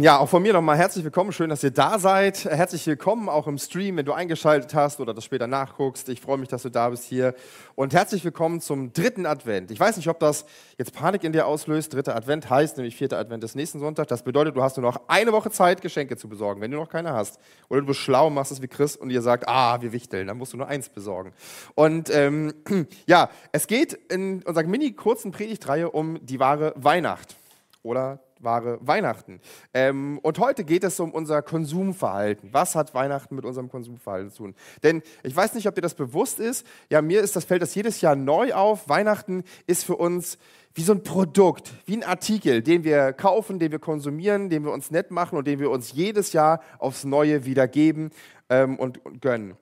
Ja, 0.00 0.18
auch 0.18 0.28
von 0.28 0.42
mir 0.42 0.52
nochmal 0.52 0.76
herzlich 0.76 1.04
willkommen. 1.04 1.30
Schön, 1.30 1.48
dass 1.48 1.62
ihr 1.62 1.70
da 1.70 2.00
seid. 2.00 2.44
Herzlich 2.44 2.84
willkommen 2.88 3.28
auch 3.28 3.46
im 3.46 3.56
Stream, 3.56 3.96
wenn 3.96 4.04
du 4.04 4.12
eingeschaltet 4.12 4.74
hast 4.74 4.98
oder 4.98 5.14
das 5.14 5.24
später 5.24 5.46
nachguckst. 5.46 6.08
Ich 6.08 6.20
freue 6.20 6.38
mich, 6.38 6.48
dass 6.48 6.62
du 6.62 6.70
da 6.70 6.88
bist 6.90 7.04
hier. 7.04 7.34
Und 7.76 7.94
herzlich 7.94 8.24
willkommen 8.24 8.60
zum 8.60 8.92
dritten 8.92 9.26
Advent. 9.26 9.70
Ich 9.70 9.78
weiß 9.78 9.96
nicht, 9.96 10.08
ob 10.08 10.18
das 10.18 10.44
jetzt 10.76 10.92
Panik 10.92 11.22
in 11.22 11.32
dir 11.32 11.46
auslöst. 11.46 11.94
Dritter 11.94 12.16
Advent 12.16 12.50
heißt 12.50 12.78
nämlich 12.78 12.96
vierter 12.96 13.18
Advent 13.18 13.44
des 13.44 13.54
nächsten 13.54 13.78
Sonntag. 13.78 14.08
Das 14.08 14.24
bedeutet, 14.24 14.56
du 14.56 14.62
hast 14.62 14.76
nur 14.76 14.90
noch 14.90 15.02
eine 15.06 15.32
Woche 15.32 15.52
Zeit, 15.52 15.82
Geschenke 15.82 16.16
zu 16.16 16.28
besorgen, 16.28 16.60
wenn 16.60 16.72
du 16.72 16.78
noch 16.78 16.88
keine 16.88 17.12
hast. 17.12 17.38
Oder 17.68 17.82
du 17.82 17.86
bist 17.86 18.00
schlau, 18.00 18.28
machst 18.28 18.50
es 18.50 18.62
wie 18.62 18.68
Chris 18.68 18.96
und 18.96 19.10
ihr 19.10 19.22
sagt, 19.22 19.46
ah, 19.46 19.80
wir 19.82 19.92
wichteln, 19.92 20.26
dann 20.26 20.36
musst 20.36 20.52
du 20.52 20.56
nur 20.56 20.66
eins 20.66 20.88
besorgen. 20.88 21.32
Und 21.76 22.10
ähm, 22.10 22.54
ja, 23.06 23.30
es 23.52 23.68
geht 23.68 23.92
in 23.92 24.42
unserer 24.42 24.66
mini 24.66 24.92
kurzen 24.94 25.30
Predigtreihe 25.30 25.88
um 25.88 26.18
die 26.26 26.40
wahre 26.40 26.72
Weihnacht 26.76 27.36
oder 27.84 28.25
wahre 28.40 28.78
Weihnachten. 28.80 29.40
Ähm, 29.74 30.18
und 30.22 30.38
heute 30.38 30.64
geht 30.64 30.84
es 30.84 31.00
um 31.00 31.10
unser 31.10 31.42
Konsumverhalten. 31.42 32.52
Was 32.52 32.74
hat 32.74 32.94
Weihnachten 32.94 33.34
mit 33.34 33.44
unserem 33.44 33.68
Konsumverhalten 33.68 34.30
zu 34.30 34.38
tun? 34.38 34.54
Denn 34.82 35.02
ich 35.22 35.34
weiß 35.34 35.54
nicht, 35.54 35.66
ob 35.68 35.74
dir 35.74 35.80
das 35.80 35.94
bewusst 35.94 36.38
ist. 36.38 36.66
Ja, 36.90 37.02
mir 37.02 37.20
ist 37.20 37.36
das 37.36 37.44
fällt 37.44 37.62
das 37.62 37.74
jedes 37.74 38.00
Jahr 38.00 38.16
neu 38.16 38.52
auf. 38.54 38.88
Weihnachten 38.88 39.44
ist 39.66 39.84
für 39.84 39.96
uns 39.96 40.38
wie 40.74 40.82
so 40.82 40.92
ein 40.92 41.02
Produkt, 41.02 41.72
wie 41.86 41.96
ein 41.96 42.04
Artikel, 42.04 42.62
den 42.62 42.84
wir 42.84 43.14
kaufen, 43.14 43.58
den 43.58 43.72
wir 43.72 43.78
konsumieren, 43.78 44.50
den 44.50 44.62
wir 44.62 44.72
uns 44.72 44.90
nett 44.90 45.10
machen 45.10 45.38
und 45.38 45.46
den 45.46 45.58
wir 45.58 45.70
uns 45.70 45.92
jedes 45.92 46.34
Jahr 46.34 46.60
aufs 46.78 47.04
Neue 47.04 47.46
wieder 47.46 47.66
geben 47.66 48.10
ähm, 48.50 48.78
und, 48.78 49.04
und, 49.06 49.22
gönnen. 49.22 49.56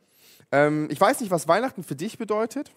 Ähm, 0.51 0.89
ich 0.91 1.01
weiß 1.01 1.21
nicht, 1.21 1.31
was 1.31 1.47
Weihnachten 1.47 1.85
für 1.85 1.95
dich 1.95 2.19
bedeutet. 2.19 2.73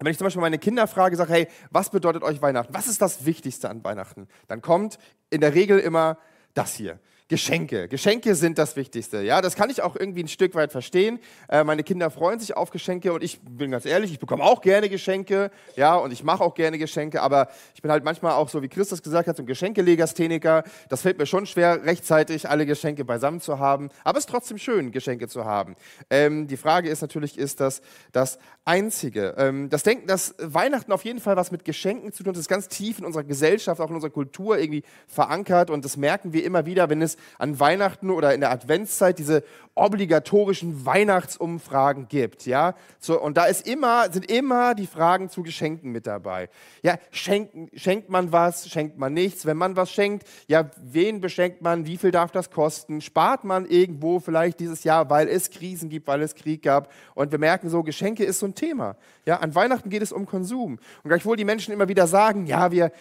Wenn 0.00 0.10
ich 0.10 0.18
zum 0.18 0.26
Beispiel 0.26 0.40
meine 0.40 0.58
Kinder 0.58 0.86
frage, 0.86 1.16
sage, 1.16 1.32
hey, 1.32 1.48
was 1.70 1.90
bedeutet 1.90 2.22
euch 2.22 2.42
Weihnachten? 2.42 2.74
Was 2.74 2.88
ist 2.88 3.00
das 3.00 3.24
Wichtigste 3.26 3.70
an 3.70 3.84
Weihnachten? 3.84 4.28
Dann 4.48 4.60
kommt 4.60 4.98
in 5.30 5.40
der 5.40 5.54
Regel 5.54 5.78
immer 5.78 6.18
das 6.54 6.74
hier. 6.74 6.98
Geschenke. 7.28 7.88
Geschenke 7.88 8.34
sind 8.34 8.58
das 8.58 8.76
Wichtigste. 8.76 9.22
Ja, 9.22 9.40
das 9.40 9.56
kann 9.56 9.70
ich 9.70 9.80
auch 9.80 9.96
irgendwie 9.96 10.22
ein 10.22 10.28
Stück 10.28 10.54
weit 10.54 10.72
verstehen. 10.72 11.18
Äh, 11.48 11.64
meine 11.64 11.82
Kinder 11.82 12.10
freuen 12.10 12.38
sich 12.38 12.54
auf 12.54 12.68
Geschenke 12.68 13.14
und 13.14 13.24
ich 13.24 13.40
bin 13.40 13.70
ganz 13.70 13.86
ehrlich, 13.86 14.12
ich 14.12 14.18
bekomme 14.18 14.44
auch 14.44 14.60
gerne 14.60 14.90
Geschenke. 14.90 15.50
Ja, 15.74 15.94
und 15.94 16.12
ich 16.12 16.22
mache 16.22 16.44
auch 16.44 16.54
gerne 16.54 16.76
Geschenke, 16.76 17.22
aber 17.22 17.48
ich 17.74 17.80
bin 17.80 17.90
halt 17.90 18.04
manchmal 18.04 18.32
auch 18.32 18.50
so, 18.50 18.60
wie 18.60 18.68
Christus 18.68 19.02
gesagt 19.02 19.26
hat, 19.26 19.38
so 19.38 19.42
ein 19.42 19.46
Geschenkelegastheniker. 19.46 20.64
Das 20.90 21.00
fällt 21.00 21.16
mir 21.16 21.24
schon 21.24 21.46
schwer, 21.46 21.82
rechtzeitig 21.86 22.46
alle 22.46 22.66
Geschenke 22.66 23.06
beisammen 23.06 23.40
zu 23.40 23.58
haben. 23.58 23.88
Aber 24.04 24.18
es 24.18 24.26
ist 24.26 24.30
trotzdem 24.30 24.58
schön, 24.58 24.92
Geschenke 24.92 25.26
zu 25.26 25.46
haben. 25.46 25.76
Ähm, 26.10 26.46
die 26.46 26.58
Frage 26.58 26.90
ist 26.90 27.00
natürlich, 27.00 27.38
ist 27.38 27.58
das 27.58 27.80
das 28.12 28.38
Einzige? 28.66 29.34
Ähm, 29.38 29.70
das 29.70 29.82
Denken, 29.82 30.06
dass 30.06 30.34
Weihnachten 30.38 30.92
auf 30.92 31.06
jeden 31.06 31.20
Fall 31.20 31.36
was 31.36 31.50
mit 31.50 31.64
Geschenken 31.64 32.12
zu 32.12 32.22
tun 32.22 32.34
hat, 32.34 32.38
ist 32.38 32.48
ganz 32.50 32.68
tief 32.68 32.98
in 32.98 33.06
unserer 33.06 33.24
Gesellschaft, 33.24 33.80
auch 33.80 33.88
in 33.88 33.94
unserer 33.94 34.12
Kultur 34.12 34.58
irgendwie 34.58 34.82
verankert 35.06 35.70
und 35.70 35.86
das 35.86 35.96
merken 35.96 36.34
wir 36.34 36.44
immer 36.44 36.66
wieder, 36.66 36.90
wenn 36.90 37.00
es 37.00 37.13
an 37.38 37.58
Weihnachten 37.60 38.10
oder 38.10 38.34
in 38.34 38.40
der 38.40 38.50
Adventszeit 38.50 39.18
diese 39.18 39.44
obligatorischen 39.76 40.86
Weihnachtsumfragen 40.86 42.06
gibt, 42.08 42.46
ja. 42.46 42.74
So, 43.00 43.20
und 43.20 43.36
da 43.36 43.46
ist 43.46 43.66
immer, 43.66 44.10
sind 44.10 44.30
immer 44.30 44.74
die 44.74 44.86
Fragen 44.86 45.28
zu 45.30 45.42
Geschenken 45.42 45.90
mit 45.90 46.06
dabei. 46.06 46.48
Ja, 46.82 46.96
schenken, 47.10 47.68
schenkt 47.74 48.08
man 48.08 48.30
was, 48.30 48.68
schenkt 48.68 48.98
man 48.98 49.12
nichts? 49.12 49.46
Wenn 49.46 49.56
man 49.56 49.74
was 49.74 49.90
schenkt, 49.90 50.28
ja, 50.46 50.70
wen 50.80 51.20
beschenkt 51.20 51.60
man? 51.60 51.86
Wie 51.86 51.96
viel 51.96 52.12
darf 52.12 52.30
das 52.30 52.50
kosten? 52.50 53.00
Spart 53.00 53.42
man 53.42 53.66
irgendwo 53.66 54.20
vielleicht 54.20 54.60
dieses 54.60 54.84
Jahr, 54.84 55.10
weil 55.10 55.28
es 55.28 55.50
Krisen 55.50 55.88
gibt, 55.88 56.06
weil 56.06 56.22
es 56.22 56.36
Krieg 56.36 56.62
gab? 56.62 56.92
Und 57.14 57.32
wir 57.32 57.38
merken 57.40 57.68
so, 57.68 57.82
Geschenke 57.82 58.24
ist 58.24 58.38
so 58.38 58.46
ein 58.46 58.54
Thema. 58.54 58.96
Ja, 59.26 59.38
an 59.38 59.54
Weihnachten 59.56 59.90
geht 59.90 60.02
es 60.02 60.12
um 60.12 60.26
Konsum. 60.26 60.78
Und 61.02 61.08
gleichwohl 61.08 61.36
die 61.36 61.44
Menschen 61.44 61.74
immer 61.74 61.88
wieder 61.88 62.06
sagen, 62.06 62.46
ja, 62.46 62.70
wir, 62.70 62.92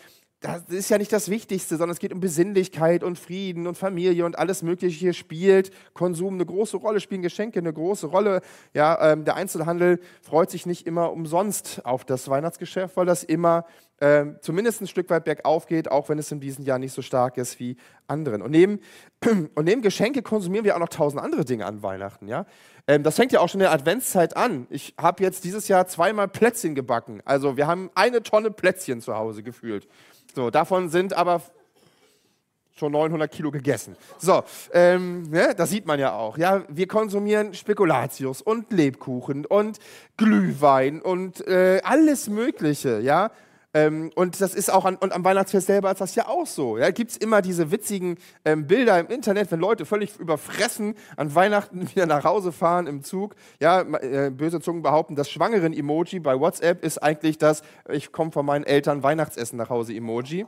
das 0.44 0.64
ist 0.68 0.90
ja 0.90 0.98
nicht 0.98 1.14
das 1.14 1.30
Wichtigste, 1.30 1.78
sondern 1.78 1.92
es 1.92 2.00
geht 2.00 2.12
um 2.12 2.20
Besinnlichkeit 2.20 3.02
und 3.02 3.18
Frieden 3.18 3.66
und 3.66 3.78
Familie 3.78 4.26
und 4.26 4.38
alles 4.38 4.62
Mögliche 4.62 5.00
hier 5.00 5.14
spielt 5.14 5.72
Konsum 5.94 6.34
eine 6.34 6.46
große 6.46 6.76
Rolle, 6.76 7.00
spielen 7.00 7.22
Geschenke 7.22 7.60
eine 7.60 7.72
große 7.72 8.08
Rolle. 8.08 8.42
Ja, 8.74 9.14
ähm, 9.14 9.24
der 9.24 9.38
Einzelhandel 9.38 10.02
freut 10.22 10.52
sich 10.52 10.66
nicht 10.66 10.86
immer 10.86 11.14
umsonst 11.14 11.86
auf 11.86 12.04
das 12.04 12.28
Weihnachtsgeschäft, 12.28 12.98
weil 12.98 13.06
das 13.06 13.24
immer 13.24 13.66
ähm, 14.02 14.38
zumindest 14.42 14.82
ein 14.82 14.88
Stück 14.88 15.10
weit 15.10 15.26
bergauf 15.26 15.66
geht, 15.66 15.90
auch 15.90 16.10
wenn 16.10 16.20
es 16.20 16.32
in 16.32 16.40
diesem 16.40 16.66
Jahr 16.66 16.80
nicht 16.80 16.94
so 16.94 17.02
stark 17.02 17.38
ist 17.38 17.60
wie 17.60 17.78
anderen. 18.08 18.42
Und 18.42 18.52
neben, 18.52 18.80
und 19.56 19.64
neben 19.64 19.82
Geschenke 19.82 20.22
konsumieren 20.22 20.66
wir 20.66 20.76
auch 20.76 20.80
noch 20.80 20.90
tausend 20.90 21.22
andere 21.22 21.46
Dinge 21.46 21.66
an 21.66 21.84
Weihnachten. 21.84 22.28
Ja? 22.28 22.46
Ähm, 22.88 23.04
das 23.04 23.16
fängt 23.16 23.32
ja 23.32 23.40
auch 23.40 23.50
schon 23.50 23.62
in 23.62 23.66
der 23.66 23.72
Adventszeit 23.72 24.36
an. 24.36 24.68
Ich 24.70 24.94
habe 25.00 25.24
jetzt 25.24 25.44
dieses 25.44 25.68
Jahr 25.68 25.88
zweimal 25.88 26.28
Plätzchen 26.28 26.76
gebacken. 26.76 27.22
Also 27.24 27.56
wir 27.56 27.68
haben 27.68 27.92
eine 27.96 28.24
Tonne 28.24 28.52
Plätzchen 28.52 29.00
zu 29.00 29.16
Hause 29.16 29.44
gefühlt. 29.44 29.88
So, 30.36 30.50
davon 30.50 30.90
sind 30.90 31.14
aber 31.14 31.42
schon 32.76 32.92
900 32.92 33.32
Kilo 33.32 33.52
gegessen. 33.52 33.96
So, 34.18 34.44
ähm, 34.74 35.30
ne, 35.30 35.54
das 35.56 35.70
sieht 35.70 35.86
man 35.86 36.00
ja 36.00 36.14
auch. 36.14 36.38
Ja, 36.38 36.64
wir 36.68 36.88
konsumieren 36.88 37.54
Spekulatius 37.54 38.42
und 38.42 38.72
Lebkuchen 38.72 39.46
und 39.46 39.78
Glühwein 40.18 41.02
und 41.02 41.46
äh, 41.48 41.82
alles 41.84 42.30
Mögliche. 42.30 43.00
Ja, 43.00 43.32
ähm, 43.74 44.12
und 44.16 44.40
das 44.40 44.54
ist 44.54 44.72
auch 44.72 44.86
an, 44.86 44.96
und 44.98 45.14
am 45.14 45.24
Weihnachtsfest 45.24 45.68
selber 45.68 45.92
ist 45.92 46.02
das 46.02 46.16
ja 46.16 46.28
auch 46.28 46.46
so. 46.46 46.78
Ja, 46.78 46.92
gibt 46.92 47.12
es 47.12 47.18
immer 47.18 47.42
diese 47.42 47.72
witzigen 47.72 48.18
ähm, 48.46 48.68
Bilder 48.68 49.00
im 49.00 49.08
Internet, 49.08 49.52
wenn 49.52 49.60
Leute 49.60 49.86
völlig 49.86 50.20
überfressen 50.20 50.96
an 51.18 51.34
Weihnachten 51.34 51.90
wieder 51.96 52.06
nach 52.06 52.24
Hause 52.24 52.52
fahren 52.52 52.88
im 52.88 53.04
Zug. 53.04 53.36
Ja, 53.60 53.82
äh, 53.82 54.30
böse 54.30 54.62
Zungen 54.62 54.84
behaupten, 54.84 55.16
das 55.16 55.30
Schwangeren-Emoji 55.30 56.20
bei 56.20 56.40
WhatsApp 56.40 56.84
ist 56.84 57.00
eigentlich 57.00 57.38
das, 57.38 57.64
ich 57.90 58.12
komme 58.12 58.32
von 58.32 58.46
meinen 58.46 58.64
Eltern 58.64 59.02
Weihnachtsessen 59.02 59.58
nach 59.58 59.70
Hause 59.70 59.94
Emoji 59.94 60.46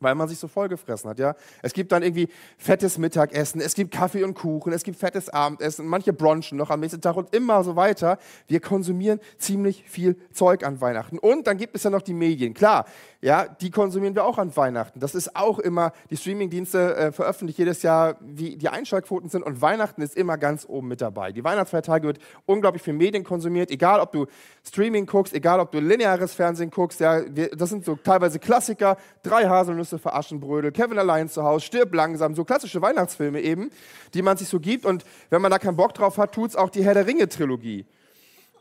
weil 0.00 0.14
man 0.14 0.28
sich 0.28 0.38
so 0.38 0.48
vollgefressen 0.48 1.10
hat, 1.10 1.18
ja. 1.18 1.34
Es 1.62 1.72
gibt 1.72 1.92
dann 1.92 2.02
irgendwie 2.02 2.28
fettes 2.58 2.98
Mittagessen, 2.98 3.60
es 3.60 3.74
gibt 3.74 3.92
Kaffee 3.92 4.24
und 4.24 4.34
Kuchen, 4.34 4.72
es 4.72 4.82
gibt 4.82 4.98
fettes 4.98 5.28
Abendessen, 5.28 5.86
manche 5.86 6.12
bronchen 6.12 6.58
noch 6.58 6.70
am 6.70 6.80
nächsten 6.80 7.00
Tag 7.00 7.16
und 7.16 7.34
immer 7.34 7.64
so 7.64 7.76
weiter. 7.76 8.18
Wir 8.46 8.60
konsumieren 8.60 9.20
ziemlich 9.38 9.84
viel 9.86 10.16
Zeug 10.32 10.64
an 10.64 10.80
Weihnachten. 10.80 11.18
Und 11.18 11.46
dann 11.46 11.56
gibt 11.56 11.76
es 11.76 11.82
ja 11.84 11.90
noch 11.90 12.02
die 12.02 12.14
Medien. 12.14 12.54
Klar, 12.54 12.86
ja, 13.20 13.46
die 13.46 13.70
konsumieren 13.70 14.14
wir 14.14 14.24
auch 14.24 14.38
an 14.38 14.54
Weihnachten. 14.56 14.98
Das 14.98 15.14
ist 15.14 15.36
auch 15.36 15.58
immer, 15.60 15.92
die 16.10 16.16
Streamingdienste 16.16 16.96
äh, 16.96 17.12
veröffentlichen 17.12 17.62
jedes 17.62 17.82
Jahr, 17.82 18.16
wie 18.20 18.56
die 18.56 18.68
Einschaltquoten 18.68 19.28
sind 19.30 19.44
und 19.44 19.62
Weihnachten 19.62 20.02
ist 20.02 20.16
immer 20.16 20.36
ganz 20.38 20.66
oben 20.68 20.88
mit 20.88 21.00
dabei. 21.00 21.30
Die 21.30 21.44
Weihnachtsfeiertage 21.44 22.08
wird 22.08 22.18
unglaublich 22.46 22.82
viel 22.82 22.94
Medien 22.94 23.22
konsumiert, 23.22 23.70
egal 23.70 24.00
ob 24.00 24.10
du 24.10 24.26
Streaming 24.64 25.06
guckst, 25.06 25.34
egal 25.34 25.60
ob 25.60 25.70
du 25.70 25.78
lineares 25.78 26.34
Fernsehen 26.34 26.70
guckst, 26.70 26.98
ja, 27.00 27.22
wir, 27.28 27.50
das 27.50 27.70
sind 27.70 27.84
so 27.84 27.94
teilweise 27.94 28.38
Klassiker, 28.38 28.96
drei 29.22 29.46
Haselnüsse 29.72 29.98
für 29.98 30.14
Aschenbrödel, 30.14 30.70
Kevin 30.72 30.98
allein 30.98 31.28
zu 31.28 31.42
Hause, 31.42 31.64
stirb 31.64 31.94
langsam, 31.94 32.34
so 32.34 32.44
klassische 32.44 32.82
Weihnachtsfilme 32.82 33.40
eben, 33.40 33.70
die 34.14 34.22
man 34.22 34.36
sich 34.36 34.48
so 34.48 34.60
gibt 34.60 34.84
und 34.84 35.04
wenn 35.30 35.42
man 35.42 35.50
da 35.50 35.58
keinen 35.58 35.76
Bock 35.76 35.94
drauf 35.94 36.18
hat, 36.18 36.32
tut 36.32 36.50
es 36.50 36.56
auch 36.56 36.70
die 36.70 36.84
Herr 36.84 36.94
der 36.94 37.06
Ringe 37.06 37.28
Trilogie. 37.28 37.86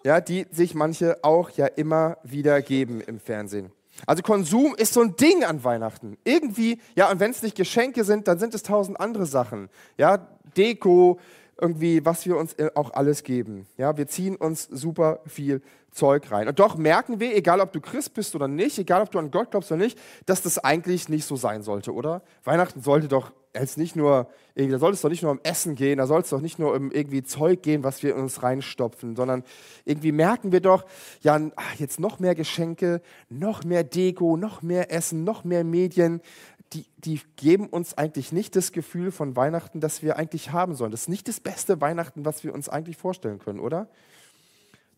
Ja, 0.04 0.20
die 0.20 0.48
sich 0.50 0.74
manche 0.74 1.24
auch 1.24 1.52
ja 1.52 1.68
immer 1.68 2.18
wieder 2.24 2.62
geben 2.62 3.02
im 3.02 3.20
Fernsehen. 3.20 3.72
Also 4.08 4.24
Konsum 4.24 4.74
ist 4.76 4.94
so 4.94 5.02
ein 5.02 5.16
Ding 5.16 5.44
an 5.44 5.64
Weihnachten. 5.64 6.18
Irgendwie, 6.24 6.80
ja, 6.96 7.12
und 7.12 7.20
wenn 7.20 7.30
es 7.30 7.44
nicht 7.44 7.56
Geschenke 7.56 8.04
sind, 8.04 8.28
dann 8.28 8.40
sind 8.40 8.56
es 8.56 8.64
tausend 8.64 9.00
andere 9.00 9.28
Sachen. 9.28 9.70
Ja, 9.98 10.28
Deko, 10.58 11.20
irgendwie, 11.62 12.04
was 12.06 12.26
wir 12.26 12.38
uns 12.38 12.54
äh, 12.54 12.72
auch 12.76 12.94
alles 12.94 13.24
geben. 13.24 13.68
Ja, 13.78 13.96
wir 13.96 14.08
ziehen 14.08 14.36
uns 14.36 14.64
super 14.64 15.20
viel 15.26 15.62
Zeug 15.92 16.32
rein. 16.32 16.48
Und 16.48 16.60
doch 16.60 16.76
merken 16.78 17.20
wir, 17.20 17.36
egal 17.36 17.60
ob 17.60 17.72
du 17.72 17.82
Christ 17.82 18.14
bist 18.14 18.36
oder 18.36 18.48
nicht, 18.48 18.80
egal 18.80 19.02
ob 19.02 19.12
du 19.12 19.20
an 19.20 19.32
Gott 19.32 19.52
glaubst 19.52 19.72
oder 19.72 19.82
nicht, 19.82 20.00
dass 20.26 20.42
das 20.42 20.58
eigentlich 20.58 21.10
nicht 21.10 21.26
so 21.26 21.36
sein 21.36 21.62
sollte, 21.62 21.94
oder? 21.94 22.22
Weihnachten 22.44 22.82
sollte 22.82 23.08
doch 23.08 23.32
jetzt 23.54 23.78
nicht 23.78 23.96
nur, 23.96 24.28
da 24.56 24.78
soll 24.78 24.94
es 24.94 25.02
doch 25.02 25.10
nicht 25.10 25.24
nur 25.24 25.32
um 25.32 25.40
Essen 25.44 25.76
gehen, 25.76 25.98
da 25.98 26.08
soll 26.08 26.22
es 26.22 26.30
doch 26.30 26.42
nicht 26.42 26.60
nur 26.60 26.74
um 26.74 26.92
irgendwie 26.92 27.24
Zeug 27.24 27.62
gehen, 27.62 27.84
was 27.84 28.02
wir 28.04 28.16
in 28.16 28.22
uns 28.22 28.44
reinstopfen, 28.44 29.16
sondern 29.16 29.44
irgendwie 29.86 30.12
merken 30.12 30.52
wir 30.52 30.62
doch, 30.62 30.86
ja, 31.22 31.40
jetzt 31.78 32.00
noch 32.00 32.20
mehr 32.20 32.36
Geschenke, 32.36 33.02
noch 33.30 33.64
mehr 33.64 33.84
Deko, 33.84 34.38
noch 34.38 34.62
mehr 34.62 34.92
Essen, 34.92 35.24
noch 35.24 35.44
mehr 35.44 35.64
Medien, 35.64 36.22
die, 36.74 36.86
die 36.98 37.22
geben 37.36 37.68
uns 37.68 37.98
eigentlich 37.98 38.32
nicht 38.32 38.56
das 38.56 38.72
Gefühl 38.72 39.12
von 39.12 39.36
Weihnachten, 39.36 39.80
das 39.80 40.02
wir 40.02 40.18
eigentlich 40.18 40.52
haben 40.52 40.76
sollen. 40.76 40.92
Das 40.92 41.02
ist 41.02 41.10
nicht 41.10 41.28
das 41.28 41.40
beste 41.40 41.82
Weihnachten, 41.82 42.26
was 42.26 42.44
wir 42.44 42.54
uns 42.54 42.70
eigentlich 42.70 42.98
vorstellen 42.98 43.40
können, 43.40 43.60
oder? 43.60 43.88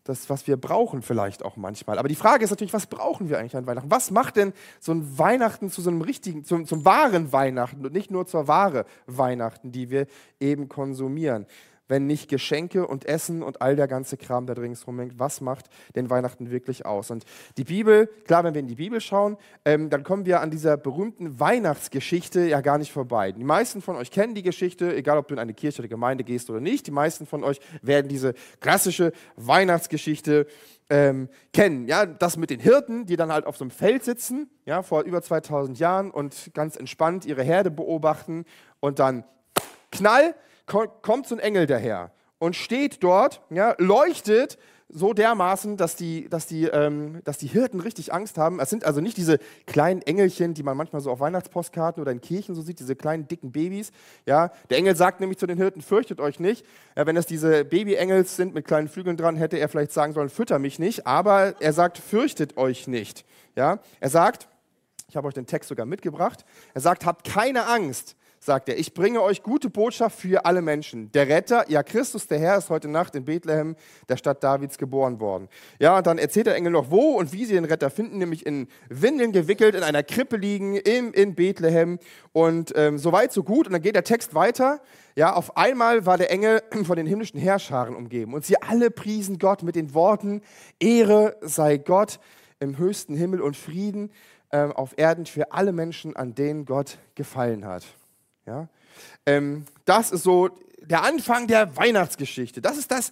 das, 0.04 0.28
was 0.28 0.46
wir 0.46 0.58
brauchen 0.58 1.02
vielleicht 1.02 1.42
auch 1.42 1.56
manchmal. 1.56 1.98
Aber 1.98 2.08
die 2.08 2.14
Frage 2.14 2.44
ist 2.44 2.50
natürlich, 2.50 2.74
was 2.74 2.86
brauchen 2.86 3.30
wir 3.30 3.38
eigentlich 3.38 3.56
an 3.56 3.66
Weihnachten? 3.66 3.90
Was 3.90 4.10
macht 4.10 4.36
denn 4.36 4.52
so 4.78 4.92
ein 4.92 5.18
Weihnachten 5.18 5.70
zu 5.70 5.80
so 5.80 5.90
einem 5.90 6.02
richtigen, 6.02 6.44
zum, 6.44 6.66
zum 6.66 6.84
wahren 6.84 7.32
Weihnachten 7.32 7.84
und 7.84 7.92
nicht 7.94 8.10
nur 8.10 8.26
zur 8.26 8.46
wahre 8.46 8.84
Weihnachten, 9.06 9.72
die 9.72 9.90
wir 9.90 10.06
eben 10.40 10.68
konsumieren? 10.68 11.46
Wenn 11.88 12.06
nicht 12.06 12.28
Geschenke 12.28 12.86
und 12.86 13.06
Essen 13.06 13.42
und 13.42 13.60
all 13.60 13.76
der 13.76 13.88
ganze 13.88 14.16
Kram, 14.16 14.46
der 14.46 14.56
ringsherum 14.56 14.98
hängt? 14.98 15.18
Was 15.18 15.40
macht 15.40 15.66
denn 15.94 16.10
Weihnachten 16.10 16.50
wirklich 16.50 16.86
aus? 16.86 17.10
Und 17.10 17.24
die 17.56 17.64
Bibel, 17.64 18.08
klar, 18.24 18.44
wenn 18.44 18.54
wir 18.54 18.60
in 18.60 18.66
die 18.66 18.74
Bibel 18.74 19.00
schauen, 19.00 19.36
ähm, 19.64 19.90
dann 19.90 20.02
kommen 20.04 20.26
wir 20.26 20.40
an 20.40 20.50
dieser 20.50 20.76
berühmten 20.76 21.38
Weihnachtsgeschichte 21.40 22.46
ja 22.46 22.60
gar 22.60 22.78
nicht 22.78 22.92
vorbei. 22.92 23.32
Die 23.32 23.44
meisten 23.44 23.82
von 23.82 23.96
euch 23.96 24.10
kennen 24.10 24.34
die 24.34 24.42
Geschichte, 24.42 24.94
egal 24.94 25.18
ob 25.18 25.28
du 25.28 25.34
in 25.34 25.40
eine 25.40 25.54
Kirche 25.54 25.82
oder 25.82 25.88
Gemeinde 25.88 26.24
gehst 26.24 26.50
oder 26.50 26.60
nicht. 26.60 26.86
Die 26.86 26.90
meisten 26.90 27.26
von 27.26 27.44
euch 27.44 27.60
werden 27.82 28.08
diese 28.08 28.34
klassische 28.60 29.12
Weihnachtsgeschichte 29.36 30.46
ähm, 30.90 31.28
kennen. 31.52 31.86
Ja, 31.88 32.06
das 32.06 32.36
mit 32.36 32.50
den 32.50 32.60
Hirten, 32.60 33.06
die 33.06 33.16
dann 33.16 33.32
halt 33.32 33.46
auf 33.46 33.56
so 33.56 33.64
einem 33.64 33.70
Feld 33.70 34.04
sitzen, 34.04 34.50
ja, 34.66 34.82
vor 34.82 35.02
über 35.02 35.22
2000 35.22 35.78
Jahren 35.78 36.10
und 36.10 36.50
ganz 36.54 36.76
entspannt 36.76 37.24
ihre 37.24 37.42
Herde 37.42 37.70
beobachten 37.70 38.44
und 38.80 38.98
dann 38.98 39.24
Knall, 39.90 40.34
kommt 40.66 41.26
so 41.26 41.34
ein 41.34 41.40
Engel 41.40 41.66
daher 41.66 42.12
und 42.38 42.56
steht 42.56 43.02
dort, 43.02 43.42
ja, 43.50 43.74
leuchtet 43.78 44.58
so 44.88 45.12
dermaßen, 45.12 45.76
dass 45.76 45.96
die, 45.96 46.28
dass, 46.28 46.46
die, 46.46 46.64
ähm, 46.64 47.20
dass 47.24 47.38
die 47.38 47.46
Hirten 47.46 47.80
richtig 47.80 48.12
Angst 48.12 48.38
haben. 48.38 48.60
Es 48.60 48.70
sind 48.70 48.84
also 48.84 49.00
nicht 49.00 49.16
diese 49.16 49.38
kleinen 49.66 50.02
Engelchen, 50.02 50.54
die 50.54 50.62
man 50.62 50.76
manchmal 50.76 51.00
so 51.02 51.10
auf 51.10 51.20
Weihnachtspostkarten 51.20 52.00
oder 52.00 52.12
in 52.12 52.20
Kirchen 52.20 52.54
so 52.54 52.62
sieht, 52.62 52.78
diese 52.78 52.94
kleinen 52.94 53.26
dicken 53.26 53.50
Babys. 53.50 53.90
Ja, 54.26 54.52
der 54.70 54.78
Engel 54.78 54.94
sagt 54.94 55.20
nämlich 55.20 55.38
zu 55.38 55.46
den 55.46 55.56
Hirten, 55.56 55.82
fürchtet 55.82 56.20
euch 56.20 56.38
nicht. 56.38 56.64
Ja, 56.96 57.06
wenn 57.06 57.16
es 57.16 57.26
diese 57.26 57.64
Babyengels 57.64 58.36
sind 58.36 58.54
mit 58.54 58.66
kleinen 58.66 58.88
Flügeln 58.88 59.16
dran, 59.16 59.36
hätte 59.36 59.56
er 59.56 59.68
vielleicht 59.68 59.92
sagen 59.92 60.12
sollen, 60.12 60.28
fütter 60.28 60.58
mich 60.58 60.78
nicht. 60.78 61.06
Aber 61.06 61.54
er 61.60 61.72
sagt, 61.72 61.98
fürchtet 61.98 62.56
euch 62.56 62.86
nicht. 62.86 63.24
Ja, 63.56 63.80
er 64.00 64.10
sagt, 64.10 64.48
ich 65.08 65.16
habe 65.16 65.26
euch 65.26 65.34
den 65.34 65.46
Text 65.46 65.68
sogar 65.68 65.86
mitgebracht, 65.86 66.44
er 66.72 66.80
sagt, 66.80 67.04
habt 67.04 67.26
keine 67.26 67.66
Angst 67.66 68.16
sagt 68.44 68.68
er, 68.68 68.78
ich 68.78 68.92
bringe 68.92 69.22
euch 69.22 69.42
gute 69.42 69.70
Botschaft 69.70 70.20
für 70.20 70.44
alle 70.44 70.60
Menschen. 70.60 71.10
Der 71.12 71.28
Retter, 71.28 71.64
ja 71.70 71.82
Christus, 71.82 72.26
der 72.26 72.38
Herr, 72.38 72.58
ist 72.58 72.68
heute 72.68 72.88
Nacht 72.88 73.14
in 73.14 73.24
Bethlehem, 73.24 73.74
der 74.08 74.18
Stadt 74.18 74.44
Davids, 74.44 74.76
geboren 74.76 75.18
worden. 75.18 75.48
Ja, 75.78 75.96
und 75.96 76.06
dann 76.06 76.18
erzählt 76.18 76.46
der 76.46 76.54
Engel 76.54 76.72
noch, 76.72 76.90
wo 76.90 77.16
und 77.16 77.32
wie 77.32 77.46
sie 77.46 77.54
den 77.54 77.64
Retter 77.64 77.88
finden, 77.88 78.18
nämlich 78.18 78.44
in 78.44 78.68
Windeln 78.90 79.32
gewickelt, 79.32 79.74
in 79.74 79.82
einer 79.82 80.02
Krippe 80.02 80.36
liegen, 80.36 80.76
im, 80.76 81.14
in 81.14 81.34
Bethlehem. 81.34 81.98
Und 82.32 82.72
ähm, 82.76 82.98
so 82.98 83.12
weit, 83.12 83.32
so 83.32 83.42
gut. 83.42 83.66
Und 83.66 83.72
dann 83.72 83.82
geht 83.82 83.94
der 83.94 84.04
Text 84.04 84.34
weiter. 84.34 84.82
Ja, 85.16 85.32
auf 85.32 85.56
einmal 85.56 86.04
war 86.04 86.18
der 86.18 86.30
Engel 86.30 86.62
von 86.84 86.96
den 86.96 87.06
himmlischen 87.06 87.40
Herrscharen 87.40 87.96
umgeben. 87.96 88.34
Und 88.34 88.44
sie 88.44 88.60
alle 88.60 88.90
priesen 88.90 89.38
Gott 89.38 89.62
mit 89.62 89.74
den 89.74 89.94
Worten, 89.94 90.42
Ehre 90.78 91.36
sei 91.40 91.78
Gott 91.78 92.20
im 92.60 92.76
höchsten 92.76 93.14
Himmel 93.14 93.40
und 93.40 93.56
Frieden 93.56 94.10
äh, 94.50 94.64
auf 94.64 94.92
Erden 94.98 95.24
für 95.24 95.52
alle 95.52 95.72
Menschen, 95.72 96.14
an 96.14 96.34
denen 96.34 96.66
Gott 96.66 96.98
gefallen 97.14 97.64
hat. 97.64 97.84
Ja? 98.46 98.68
Ähm, 99.26 99.64
das 99.84 100.10
ist 100.12 100.22
so 100.22 100.50
der 100.80 101.02
Anfang 101.02 101.46
der 101.46 101.76
Weihnachtsgeschichte. 101.76 102.60
Das 102.60 102.76
ist 102.76 102.90
das, 102.90 103.10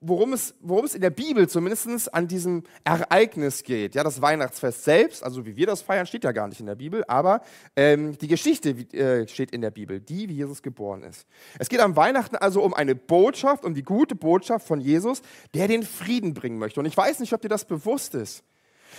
worum 0.00 0.32
es, 0.32 0.54
worum 0.60 0.84
es 0.84 0.94
in 0.94 1.00
der 1.00 1.10
Bibel 1.10 1.48
zumindest 1.48 2.12
an 2.12 2.28
diesem 2.28 2.64
Ereignis 2.84 3.62
geht. 3.62 3.94
Ja, 3.94 4.04
das 4.04 4.20
Weihnachtsfest 4.20 4.84
selbst, 4.84 5.22
also 5.22 5.46
wie 5.46 5.56
wir 5.56 5.66
das 5.66 5.82
feiern, 5.82 6.06
steht 6.06 6.24
ja 6.24 6.32
gar 6.32 6.48
nicht 6.48 6.60
in 6.60 6.66
der 6.66 6.74
Bibel, 6.74 7.04
aber 7.08 7.42
ähm, 7.76 8.16
die 8.18 8.28
Geschichte 8.28 8.70
äh, 8.70 9.26
steht 9.28 9.50
in 9.50 9.60
der 9.60 9.70
Bibel, 9.70 10.00
die, 10.00 10.28
wie 10.28 10.34
Jesus 10.34 10.62
geboren 10.62 11.02
ist. 11.02 11.26
Es 11.58 11.68
geht 11.68 11.80
am 11.80 11.96
Weihnachten 11.96 12.36
also 12.36 12.62
um 12.62 12.74
eine 12.74 12.94
Botschaft, 12.94 13.64
um 13.64 13.74
die 13.74 13.82
gute 13.82 14.14
Botschaft 14.14 14.66
von 14.66 14.80
Jesus, 14.80 15.22
der 15.54 15.68
den 15.68 15.82
Frieden 15.82 16.34
bringen 16.34 16.58
möchte. 16.58 16.80
Und 16.80 16.86
ich 16.86 16.96
weiß 16.96 17.20
nicht, 17.20 17.32
ob 17.32 17.40
dir 17.40 17.48
das 17.48 17.64
bewusst 17.64 18.14
ist, 18.14 18.42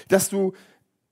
dass 0.08 0.30
du 0.30 0.54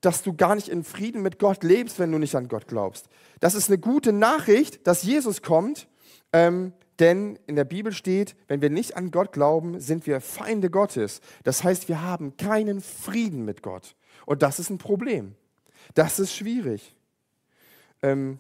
dass 0.06 0.22
du 0.22 0.34
gar 0.34 0.56
nicht 0.56 0.69
in 0.69 0.84
Frieden 0.84 1.22
mit 1.22 1.40
Gott 1.40 1.63
lebst, 1.63 1.98
wenn 1.98 2.12
du 2.12 2.19
nicht 2.19 2.36
an 2.36 2.48
Gott 2.48 2.68
glaubst. 2.68 3.10
Das 3.40 3.56
ist 3.56 3.69
eine 3.69 3.80
gute 3.80 4.13
Nachricht, 4.13 4.86
dass 4.86 5.04
Jesus 5.04 5.42
kommt, 5.42 5.88
ähm, 6.31 6.74
denn 7.00 7.40
in 7.48 7.56
der 7.56 7.66
Bibel 7.66 7.92
steht, 7.92 8.36
wenn 8.48 8.62
wir 8.62 8.69
nicht 8.69 8.96
an 8.96 9.12
Gott 9.12 9.34
glauben, 9.34 9.80
sind 9.80 10.07
wir 10.07 10.22
Feinde 10.22 10.69
Gottes. 10.69 11.22
Das 11.44 11.63
heißt, 11.63 11.90
wir 11.90 12.02
haben 12.02 12.38
keinen 12.38 12.81
Frieden 12.81 13.44
mit 13.44 13.63
Gott. 13.63 13.96
Und 14.25 14.44
das 14.44 14.60
ist 14.60 14.69
ein 14.69 14.78
Problem. 14.78 15.36
Das 15.94 16.19
ist 16.19 16.34
schwierig. 16.34 16.96
Ähm, 18.02 18.40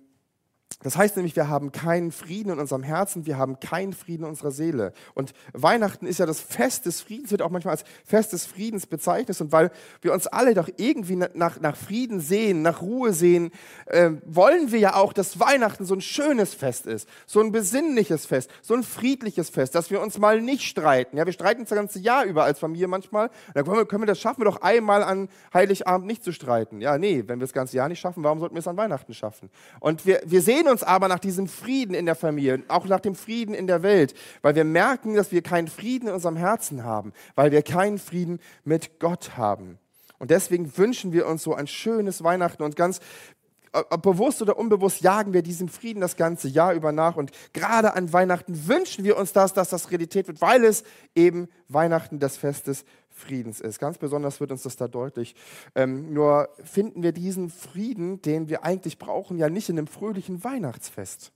das 0.85 0.97
heißt 0.97 1.15
nämlich, 1.15 1.35
wir 1.35 1.47
haben 1.47 1.71
keinen 1.71 2.11
Frieden 2.11 2.51
in 2.51 2.59
unserem 2.59 2.83
Herzen, 2.83 3.25
wir 3.25 3.37
haben 3.37 3.59
keinen 3.59 3.93
Frieden 3.93 4.23
in 4.23 4.29
unserer 4.29 4.51
Seele. 4.51 4.93
Und 5.13 5.33
Weihnachten 5.53 6.05
ist 6.05 6.19
ja 6.19 6.25
das 6.25 6.41
Fest 6.41 6.85
des 6.85 7.01
Friedens, 7.01 7.31
wird 7.31 7.41
auch 7.41 7.49
manchmal 7.49 7.71
als 7.71 7.85
Fest 8.03 8.33
des 8.33 8.45
Friedens 8.45 8.85
bezeichnet. 8.85 9.39
Und 9.41 9.51
weil 9.51 9.71
wir 10.01 10.13
uns 10.13 10.27
alle 10.27 10.53
doch 10.53 10.69
irgendwie 10.77 11.15
nach, 11.15 11.59
nach 11.59 11.75
Frieden 11.75 12.19
sehen, 12.19 12.61
nach 12.61 12.81
Ruhe 12.81 13.13
sehen, 13.13 13.51
äh, 13.87 14.11
wollen 14.25 14.71
wir 14.71 14.79
ja 14.79 14.95
auch, 14.95 15.13
dass 15.13 15.39
Weihnachten 15.39 15.85
so 15.85 15.95
ein 15.95 16.01
schönes 16.01 16.53
Fest 16.53 16.85
ist, 16.85 17.07
so 17.25 17.39
ein 17.39 17.51
besinnliches 17.51 18.25
Fest, 18.25 18.51
so 18.61 18.73
ein 18.73 18.83
friedliches 18.83 19.49
Fest, 19.49 19.75
dass 19.75 19.89
wir 19.89 20.01
uns 20.01 20.19
mal 20.19 20.41
nicht 20.41 20.63
streiten. 20.63 21.17
Ja, 21.17 21.25
wir 21.25 21.33
streiten 21.33 21.63
das 21.63 21.71
ganze 21.71 21.99
Jahr 21.99 22.25
über 22.25 22.43
als 22.43 22.59
Familie 22.59 22.87
manchmal. 22.87 23.31
Da 23.53 23.63
können 23.63 23.77
wir, 23.77 23.85
können 23.85 24.03
wir 24.03 24.07
das 24.07 24.19
schaffen, 24.19 24.41
wir 24.41 24.45
doch 24.45 24.61
einmal 24.61 25.03
an 25.03 25.29
Heiligabend 25.53 26.05
nicht 26.05 26.23
zu 26.23 26.31
streiten. 26.31 26.81
Ja, 26.81 26.97
nee, 26.97 27.23
wenn 27.25 27.39
wir 27.39 27.45
das 27.45 27.53
ganze 27.53 27.77
Jahr 27.77 27.87
nicht 27.87 27.99
schaffen, 27.99 28.23
warum 28.23 28.39
sollten 28.39 28.55
wir 28.55 28.59
es 28.59 28.67
an 28.67 28.77
Weihnachten 28.77 29.13
schaffen? 29.13 29.49
Und 29.79 30.05
wir, 30.05 30.21
wir 30.25 30.41
sehen 30.41 30.54
sehen 30.55 30.67
uns 30.67 30.83
aber 30.83 31.07
nach 31.07 31.19
diesem 31.19 31.47
Frieden 31.47 31.93
in 31.93 32.05
der 32.05 32.15
Familie, 32.15 32.63
auch 32.69 32.85
nach 32.85 33.01
dem 33.01 33.15
Frieden 33.15 33.53
in 33.53 33.67
der 33.67 33.83
Welt, 33.83 34.13
weil 34.41 34.55
wir 34.55 34.63
merken, 34.63 35.15
dass 35.15 35.31
wir 35.31 35.41
keinen 35.41 35.67
Frieden 35.67 36.07
in 36.07 36.13
unserem 36.13 36.37
Herzen 36.37 36.83
haben, 36.83 37.11
weil 37.35 37.51
wir 37.51 37.61
keinen 37.61 37.99
Frieden 37.99 38.39
mit 38.63 38.99
Gott 38.99 39.37
haben. 39.37 39.77
Und 40.17 40.31
deswegen 40.31 40.77
wünschen 40.77 41.11
wir 41.11 41.27
uns 41.27 41.43
so 41.43 41.53
ein 41.53 41.67
schönes 41.67 42.23
Weihnachten 42.23 42.63
und 42.63 42.77
ganz 42.77 43.01
bewusst 44.01 44.41
oder 44.41 44.57
unbewusst 44.57 45.01
jagen 45.01 45.33
wir 45.33 45.41
diesem 45.41 45.67
Frieden 45.67 45.99
das 45.99 46.15
ganze 46.15 46.47
Jahr 46.47 46.73
über 46.73 46.93
nach. 46.93 47.17
Und 47.17 47.31
gerade 47.51 47.93
an 47.93 48.13
Weihnachten 48.13 48.67
wünschen 48.67 49.03
wir 49.03 49.17
uns 49.17 49.33
das, 49.33 49.53
dass 49.53 49.69
das 49.69 49.91
Realität 49.91 50.27
wird, 50.27 50.39
weil 50.39 50.63
es 50.63 50.83
eben 51.13 51.49
Weihnachten 51.67 52.19
des 52.19 52.37
Festes 52.37 52.85
Friedens 53.15 53.61
ist. 53.61 53.79
Ganz 53.79 53.97
besonders 53.97 54.39
wird 54.39 54.51
uns 54.51 54.63
das 54.63 54.75
da 54.75 54.87
deutlich. 54.87 55.35
Ähm, 55.73 56.13
nur 56.13 56.49
finden 56.63 57.01
wir 57.01 57.13
diesen 57.13 57.49
Frieden, 57.49 58.21
den 58.21 58.49
wir 58.49 58.63
eigentlich 58.63 58.99
brauchen, 58.99 59.37
ja 59.37 59.49
nicht 59.49 59.69
in 59.69 59.77
einem 59.77 59.87
fröhlichen 59.87 60.43
Weihnachtsfest. 60.43 61.31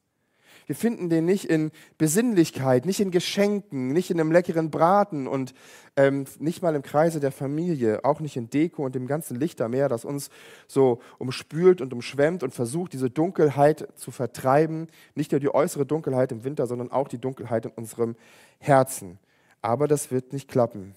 Wir 0.68 0.76
finden 0.76 1.10
den 1.10 1.26
nicht 1.26 1.46
in 1.46 1.72
Besinnlichkeit, 1.98 2.86
nicht 2.86 3.00
in 3.00 3.10
Geschenken, 3.10 3.92
nicht 3.92 4.12
in 4.12 4.20
einem 4.20 4.31
leckeren 4.31 4.70
Braten 4.70 5.26
und 5.28 5.56
ähm, 5.96 6.26
nicht 6.38 6.62
mal 6.62 6.76
im 6.76 6.84
Kreise 6.84 7.20
der 7.20 7.31
Familie, 7.31 8.04
auch 8.04 8.20
nicht 8.20 8.36
in 8.36 8.50
Deko 8.50 8.86
und 8.86 8.94
dem 8.94 9.08
ganzen 9.08 9.40
Lichtermeer, 9.40 9.90
das 9.90 10.06
uns 10.06 10.30
so 10.68 11.00
umspült 11.18 11.81
und 11.81 11.92
umschwemmt 11.94 12.44
und 12.44 12.54
versucht, 12.54 12.94
diese 12.94 13.10
Dunkelheit 13.10 13.88
zu 13.96 14.12
vertreiben. 14.12 14.88
Nicht 15.16 15.31
nur 15.31 15.40
die 15.40 15.52
äußere 15.52 15.88
Dunkelheit 15.88 16.31
im 16.31 16.44
Winter, 16.44 16.68
sondern 16.68 16.92
auch 16.92 17.08
die 17.08 17.20
Dunkelheit 17.20 17.66
in 17.66 17.72
unserem 17.72 18.16
Herzen. 18.60 19.18
Aber 19.62 19.88
das 19.88 20.12
wird 20.12 20.34
nicht 20.34 20.50
klappen 20.50 20.94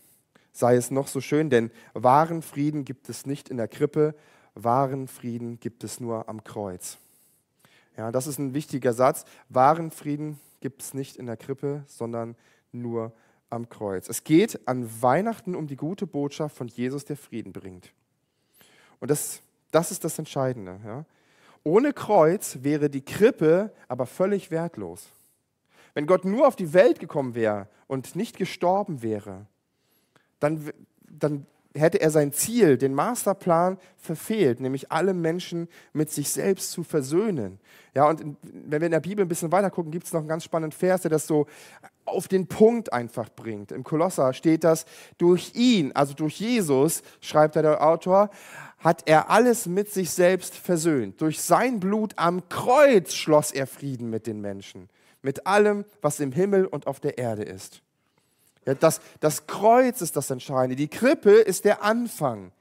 sei 0.52 0.76
es 0.76 0.90
noch 0.90 1.08
so 1.08 1.20
schön, 1.20 1.50
denn 1.50 1.70
wahren 1.94 2.42
Frieden 2.42 2.84
gibt 2.84 3.08
es 3.08 3.26
nicht 3.26 3.48
in 3.48 3.56
der 3.56 3.68
Krippe, 3.68 4.14
wahren 4.54 5.08
Frieden 5.08 5.58
gibt 5.58 5.82
es 5.84 5.98
nur 5.98 6.28
am 6.28 6.44
Kreuz. 6.44 6.98
Ja, 7.96 8.12
das 8.12 8.26
ist 8.26 8.38
ein 8.38 8.54
wichtiger 8.54 8.92
Satz. 8.92 9.24
Wahren 9.48 9.90
Frieden 9.90 10.38
gibt 10.60 10.82
es 10.82 10.94
nicht 10.94 11.16
in 11.16 11.26
der 11.26 11.36
Krippe, 11.36 11.84
sondern 11.86 12.36
nur 12.70 13.12
am 13.50 13.68
Kreuz. 13.68 14.08
Es 14.08 14.24
geht 14.24 14.66
an 14.66 14.88
Weihnachten 15.02 15.54
um 15.54 15.66
die 15.66 15.76
gute 15.76 16.06
Botschaft 16.06 16.56
von 16.56 16.68
Jesus, 16.68 17.04
der 17.04 17.16
Frieden 17.16 17.52
bringt. 17.52 17.92
Und 19.00 19.10
das, 19.10 19.42
das 19.70 19.90
ist 19.90 20.04
das 20.04 20.18
Entscheidende. 20.18 20.80
Ja. 20.84 21.04
Ohne 21.64 21.92
Kreuz 21.92 22.58
wäre 22.62 22.88
die 22.88 23.04
Krippe 23.04 23.72
aber 23.88 24.06
völlig 24.06 24.50
wertlos. 24.50 25.08
Wenn 25.94 26.06
Gott 26.06 26.24
nur 26.24 26.46
auf 26.48 26.56
die 26.56 26.72
Welt 26.72 26.98
gekommen 26.98 27.34
wäre 27.34 27.68
und 27.86 28.16
nicht 28.16 28.38
gestorben 28.38 29.02
wäre, 29.02 29.46
dann, 30.42 30.70
dann 31.08 31.46
hätte 31.74 32.00
er 32.00 32.10
sein 32.10 32.32
Ziel, 32.32 32.76
den 32.76 32.94
Masterplan 32.94 33.78
verfehlt, 33.96 34.60
nämlich 34.60 34.92
alle 34.92 35.14
Menschen 35.14 35.68
mit 35.92 36.10
sich 36.10 36.28
selbst 36.30 36.70
zu 36.70 36.82
versöhnen. 36.82 37.58
Ja, 37.94 38.08
und 38.08 38.36
wenn 38.42 38.80
wir 38.80 38.86
in 38.86 38.92
der 38.92 39.00
Bibel 39.00 39.24
ein 39.24 39.28
bisschen 39.28 39.52
weiter 39.52 39.70
gucken, 39.70 39.92
gibt 39.92 40.06
es 40.06 40.12
noch 40.12 40.20
einen 40.20 40.28
ganz 40.28 40.44
spannenden 40.44 40.76
Vers, 40.76 41.02
der 41.02 41.10
das 41.10 41.26
so 41.26 41.46
auf 42.04 42.28
den 42.28 42.46
Punkt 42.46 42.92
einfach 42.92 43.28
bringt. 43.30 43.72
Im 43.72 43.84
Kolosser 43.84 44.32
steht 44.32 44.64
das, 44.64 44.86
durch 45.18 45.52
ihn, 45.54 45.92
also 45.92 46.14
durch 46.14 46.40
Jesus, 46.40 47.02
schreibt 47.20 47.54
der 47.54 47.82
Autor, 47.82 48.30
hat 48.78 49.02
er 49.06 49.30
alles 49.30 49.66
mit 49.66 49.92
sich 49.92 50.10
selbst 50.10 50.56
versöhnt. 50.56 51.20
Durch 51.20 51.40
sein 51.40 51.78
Blut 51.80 52.14
am 52.16 52.48
Kreuz 52.48 53.14
schloss 53.14 53.52
er 53.52 53.66
Frieden 53.66 54.10
mit 54.10 54.26
den 54.26 54.40
Menschen, 54.40 54.88
mit 55.22 55.46
allem, 55.46 55.84
was 56.00 56.18
im 56.18 56.32
Himmel 56.32 56.66
und 56.66 56.86
auf 56.86 56.98
der 56.98 57.18
Erde 57.18 57.42
ist. 57.42 57.81
Ja, 58.64 58.74
das, 58.74 59.00
das 59.20 59.46
Kreuz 59.46 60.00
ist 60.00 60.16
das 60.16 60.30
Entscheidende. 60.30 60.76
Die 60.76 60.88
Krippe 60.88 61.32
ist 61.32 61.64
der 61.64 61.82
Anfang, 61.82 62.52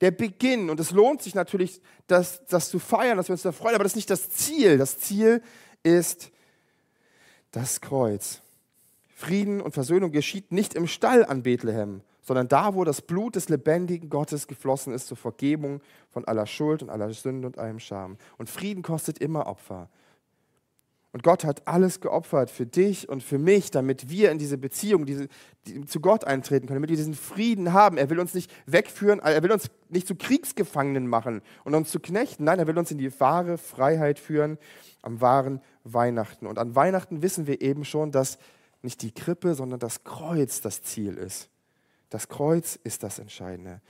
der 0.00 0.10
Beginn. 0.10 0.70
Und 0.70 0.80
es 0.80 0.90
lohnt 0.90 1.22
sich 1.22 1.34
natürlich, 1.34 1.80
das, 2.06 2.44
das 2.46 2.68
zu 2.68 2.78
feiern, 2.78 3.16
dass 3.16 3.28
wir 3.28 3.34
uns 3.34 3.42
da 3.42 3.52
freuen, 3.52 3.74
aber 3.74 3.84
das 3.84 3.92
ist 3.92 3.96
nicht 3.96 4.10
das 4.10 4.30
Ziel. 4.30 4.78
Das 4.78 4.98
Ziel 4.98 5.42
ist 5.82 6.30
das 7.52 7.80
Kreuz. 7.80 8.40
Frieden 9.14 9.60
und 9.60 9.72
Versöhnung 9.72 10.10
geschieht 10.10 10.50
nicht 10.50 10.74
im 10.74 10.88
Stall 10.88 11.24
an 11.24 11.44
Bethlehem, 11.44 12.02
sondern 12.22 12.48
da, 12.48 12.74
wo 12.74 12.84
das 12.84 13.00
Blut 13.00 13.36
des 13.36 13.48
lebendigen 13.48 14.10
Gottes 14.10 14.48
geflossen 14.48 14.92
ist 14.92 15.06
zur 15.06 15.16
Vergebung 15.16 15.80
von 16.10 16.24
aller 16.24 16.46
Schuld 16.46 16.82
und 16.82 16.90
aller 16.90 17.12
Sünde 17.12 17.46
und 17.46 17.58
allem 17.58 17.78
Scham. 17.78 18.18
Und 18.38 18.50
Frieden 18.50 18.82
kostet 18.82 19.18
immer 19.18 19.46
Opfer. 19.46 19.88
Und 21.14 21.22
Gott 21.22 21.44
hat 21.44 21.68
alles 21.68 22.00
geopfert 22.00 22.50
für 22.50 22.66
dich 22.66 23.08
und 23.08 23.22
für 23.22 23.38
mich, 23.38 23.70
damit 23.70 24.10
wir 24.10 24.32
in 24.32 24.38
diese 24.38 24.58
Beziehung 24.58 25.06
diese, 25.06 25.28
die, 25.64 25.86
zu 25.86 26.00
Gott 26.00 26.24
eintreten 26.24 26.66
können, 26.66 26.78
damit 26.78 26.90
wir 26.90 26.96
diesen 26.96 27.14
Frieden 27.14 27.72
haben. 27.72 27.98
Er 27.98 28.10
will 28.10 28.18
uns 28.18 28.34
nicht 28.34 28.50
wegführen, 28.66 29.20
er 29.20 29.40
will 29.44 29.52
uns 29.52 29.70
nicht 29.90 30.08
zu 30.08 30.16
Kriegsgefangenen 30.16 31.06
machen 31.06 31.40
und 31.62 31.76
uns 31.76 31.92
zu 31.92 32.00
Knechten. 32.00 32.42
Nein, 32.42 32.58
er 32.58 32.66
will 32.66 32.76
uns 32.76 32.90
in 32.90 32.98
die 32.98 33.20
wahre 33.20 33.58
Freiheit 33.58 34.18
führen 34.18 34.58
am 35.02 35.20
wahren 35.20 35.60
Weihnachten. 35.84 36.48
Und 36.48 36.58
an 36.58 36.74
Weihnachten 36.74 37.22
wissen 37.22 37.46
wir 37.46 37.62
eben 37.62 37.84
schon, 37.84 38.10
dass 38.10 38.36
nicht 38.82 39.00
die 39.00 39.12
Krippe, 39.12 39.54
sondern 39.54 39.78
das 39.78 40.02
Kreuz 40.02 40.62
das 40.62 40.82
Ziel 40.82 41.16
ist. 41.16 41.48
Das 42.10 42.26
Kreuz 42.26 42.76
ist 42.82 43.04
das 43.04 43.20
Entscheidende. 43.20 43.80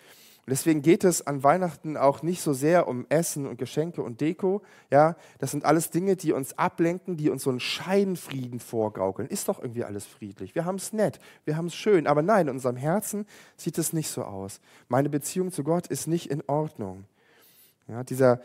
Und 0.46 0.50
deswegen 0.50 0.82
geht 0.82 1.04
es 1.04 1.26
an 1.26 1.42
Weihnachten 1.42 1.96
auch 1.96 2.22
nicht 2.22 2.42
so 2.42 2.52
sehr 2.52 2.86
um 2.86 3.06
Essen 3.08 3.46
und 3.46 3.56
Geschenke 3.56 4.02
und 4.02 4.20
Deko. 4.20 4.60
Ja, 4.90 5.16
das 5.38 5.52
sind 5.52 5.64
alles 5.64 5.88
Dinge, 5.88 6.16
die 6.16 6.32
uns 6.32 6.58
ablenken, 6.58 7.16
die 7.16 7.30
uns 7.30 7.44
so 7.44 7.50
einen 7.50 7.60
Scheinfrieden 7.60 8.60
vorgaukeln. 8.60 9.26
Ist 9.26 9.48
doch 9.48 9.58
irgendwie 9.58 9.84
alles 9.84 10.04
friedlich. 10.04 10.54
Wir 10.54 10.66
haben 10.66 10.74
es 10.76 10.92
nett, 10.92 11.18
wir 11.46 11.56
haben 11.56 11.66
es 11.66 11.74
schön. 11.74 12.06
Aber 12.06 12.20
nein, 12.20 12.48
in 12.48 12.54
unserem 12.54 12.76
Herzen 12.76 13.26
sieht 13.56 13.78
es 13.78 13.94
nicht 13.94 14.10
so 14.10 14.22
aus. 14.22 14.60
Meine 14.88 15.08
Beziehung 15.08 15.50
zu 15.50 15.64
Gott 15.64 15.86
ist 15.86 16.08
nicht 16.08 16.30
in 16.30 16.42
Ordnung. 16.46 17.04
Ja, 17.88 18.04
dieser 18.04 18.42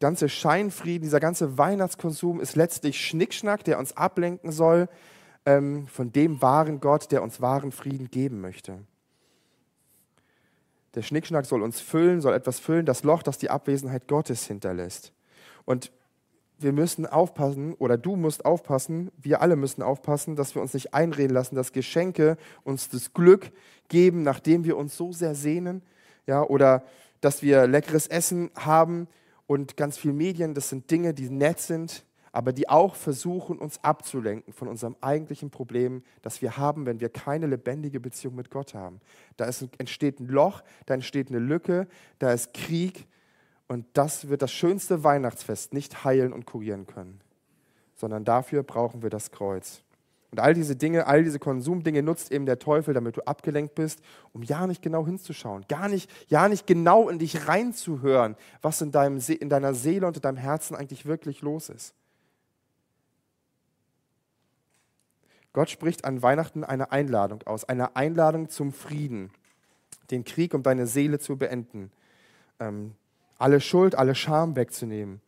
ganze 0.00 0.28
Scheinfrieden, 0.28 1.02
dieser 1.02 1.20
ganze 1.20 1.58
Weihnachtskonsum 1.58 2.40
ist 2.40 2.56
letztlich 2.56 3.00
Schnickschnack, 3.00 3.62
der 3.62 3.78
uns 3.78 3.96
ablenken 3.96 4.50
soll 4.50 4.88
ähm, 5.44 5.86
von 5.86 6.12
dem 6.12 6.42
wahren 6.42 6.80
Gott, 6.80 7.12
der 7.12 7.22
uns 7.22 7.40
wahren 7.40 7.70
Frieden 7.70 8.10
geben 8.10 8.40
möchte. 8.40 8.80
Der 10.96 11.02
Schnickschnack 11.02 11.44
soll 11.44 11.62
uns 11.62 11.78
füllen, 11.78 12.22
soll 12.22 12.34
etwas 12.34 12.58
füllen, 12.58 12.86
das 12.86 13.04
Loch, 13.04 13.22
das 13.22 13.36
die 13.36 13.50
Abwesenheit 13.50 14.08
Gottes 14.08 14.46
hinterlässt. 14.46 15.12
Und 15.66 15.92
wir 16.58 16.72
müssen 16.72 17.04
aufpassen, 17.04 17.74
oder 17.74 17.98
du 17.98 18.16
musst 18.16 18.46
aufpassen, 18.46 19.12
wir 19.18 19.42
alle 19.42 19.56
müssen 19.56 19.82
aufpassen, 19.82 20.36
dass 20.36 20.54
wir 20.54 20.62
uns 20.62 20.72
nicht 20.72 20.94
einreden 20.94 21.34
lassen, 21.34 21.54
dass 21.54 21.72
Geschenke 21.72 22.38
uns 22.64 22.88
das 22.88 23.12
Glück 23.12 23.52
geben, 23.88 24.22
nachdem 24.22 24.64
wir 24.64 24.78
uns 24.78 24.96
so 24.96 25.12
sehr 25.12 25.34
sehnen, 25.34 25.82
ja, 26.26 26.42
oder 26.42 26.82
dass 27.20 27.42
wir 27.42 27.66
leckeres 27.66 28.06
Essen 28.06 28.50
haben 28.54 29.06
und 29.46 29.76
ganz 29.76 29.98
viel 29.98 30.14
Medien, 30.14 30.54
das 30.54 30.70
sind 30.70 30.90
Dinge, 30.90 31.12
die 31.12 31.28
nett 31.28 31.60
sind, 31.60 32.05
aber 32.36 32.52
die 32.52 32.68
auch 32.68 32.96
versuchen, 32.96 33.56
uns 33.56 33.82
abzulenken 33.82 34.52
von 34.52 34.68
unserem 34.68 34.94
eigentlichen 35.00 35.48
Problem, 35.48 36.02
das 36.20 36.42
wir 36.42 36.58
haben, 36.58 36.84
wenn 36.84 37.00
wir 37.00 37.08
keine 37.08 37.46
lebendige 37.46 37.98
Beziehung 37.98 38.34
mit 38.34 38.50
Gott 38.50 38.74
haben. 38.74 39.00
Da 39.38 39.46
entsteht 39.78 40.20
ein 40.20 40.28
Loch, 40.28 40.62
da 40.84 40.92
entsteht 40.92 41.30
eine 41.30 41.38
Lücke, 41.38 41.88
da 42.18 42.34
ist 42.34 42.52
Krieg 42.52 43.06
und 43.68 43.86
das 43.94 44.28
wird 44.28 44.42
das 44.42 44.52
schönste 44.52 45.02
Weihnachtsfest 45.02 45.72
nicht 45.72 46.04
heilen 46.04 46.34
und 46.34 46.44
kurieren 46.44 46.86
können, 46.86 47.22
sondern 47.94 48.26
dafür 48.26 48.62
brauchen 48.62 49.00
wir 49.00 49.08
das 49.08 49.30
Kreuz. 49.30 49.80
Und 50.30 50.38
all 50.38 50.52
diese 50.52 50.76
Dinge, 50.76 51.06
all 51.06 51.24
diese 51.24 51.38
Konsumdinge 51.38 52.02
nutzt 52.02 52.30
eben 52.30 52.44
der 52.44 52.58
Teufel, 52.58 52.92
damit 52.92 53.16
du 53.16 53.26
abgelenkt 53.26 53.74
bist, 53.74 54.00
um 54.34 54.42
ja 54.42 54.66
nicht 54.66 54.82
genau 54.82 55.06
hinzuschauen, 55.06 55.64
gar 55.68 55.88
nicht, 55.88 56.10
ja 56.28 56.50
nicht 56.50 56.66
genau 56.66 57.08
in 57.08 57.18
dich 57.18 57.48
reinzuhören, 57.48 58.36
was 58.60 58.82
in, 58.82 58.92
deinem, 58.92 59.22
in 59.26 59.48
deiner 59.48 59.72
Seele 59.72 60.06
und 60.06 60.16
in 60.16 60.22
deinem 60.22 60.36
Herzen 60.36 60.76
eigentlich 60.76 61.06
wirklich 61.06 61.40
los 61.40 61.70
ist. 61.70 61.94
Gott 65.56 65.70
spricht 65.70 66.04
an 66.04 66.22
Weihnachten 66.22 66.64
eine 66.64 66.92
Einladung 66.92 67.42
aus, 67.46 67.64
eine 67.64 67.96
Einladung 67.96 68.50
zum 68.50 68.74
Frieden, 68.74 69.30
den 70.10 70.22
Krieg 70.22 70.52
um 70.52 70.62
deine 70.62 70.86
Seele 70.86 71.18
zu 71.18 71.38
beenden, 71.38 71.90
ähm, 72.60 72.94
alle 73.38 73.62
Schuld, 73.62 73.94
alle 73.94 74.14
Scham 74.14 74.54
wegzunehmen 74.54 75.22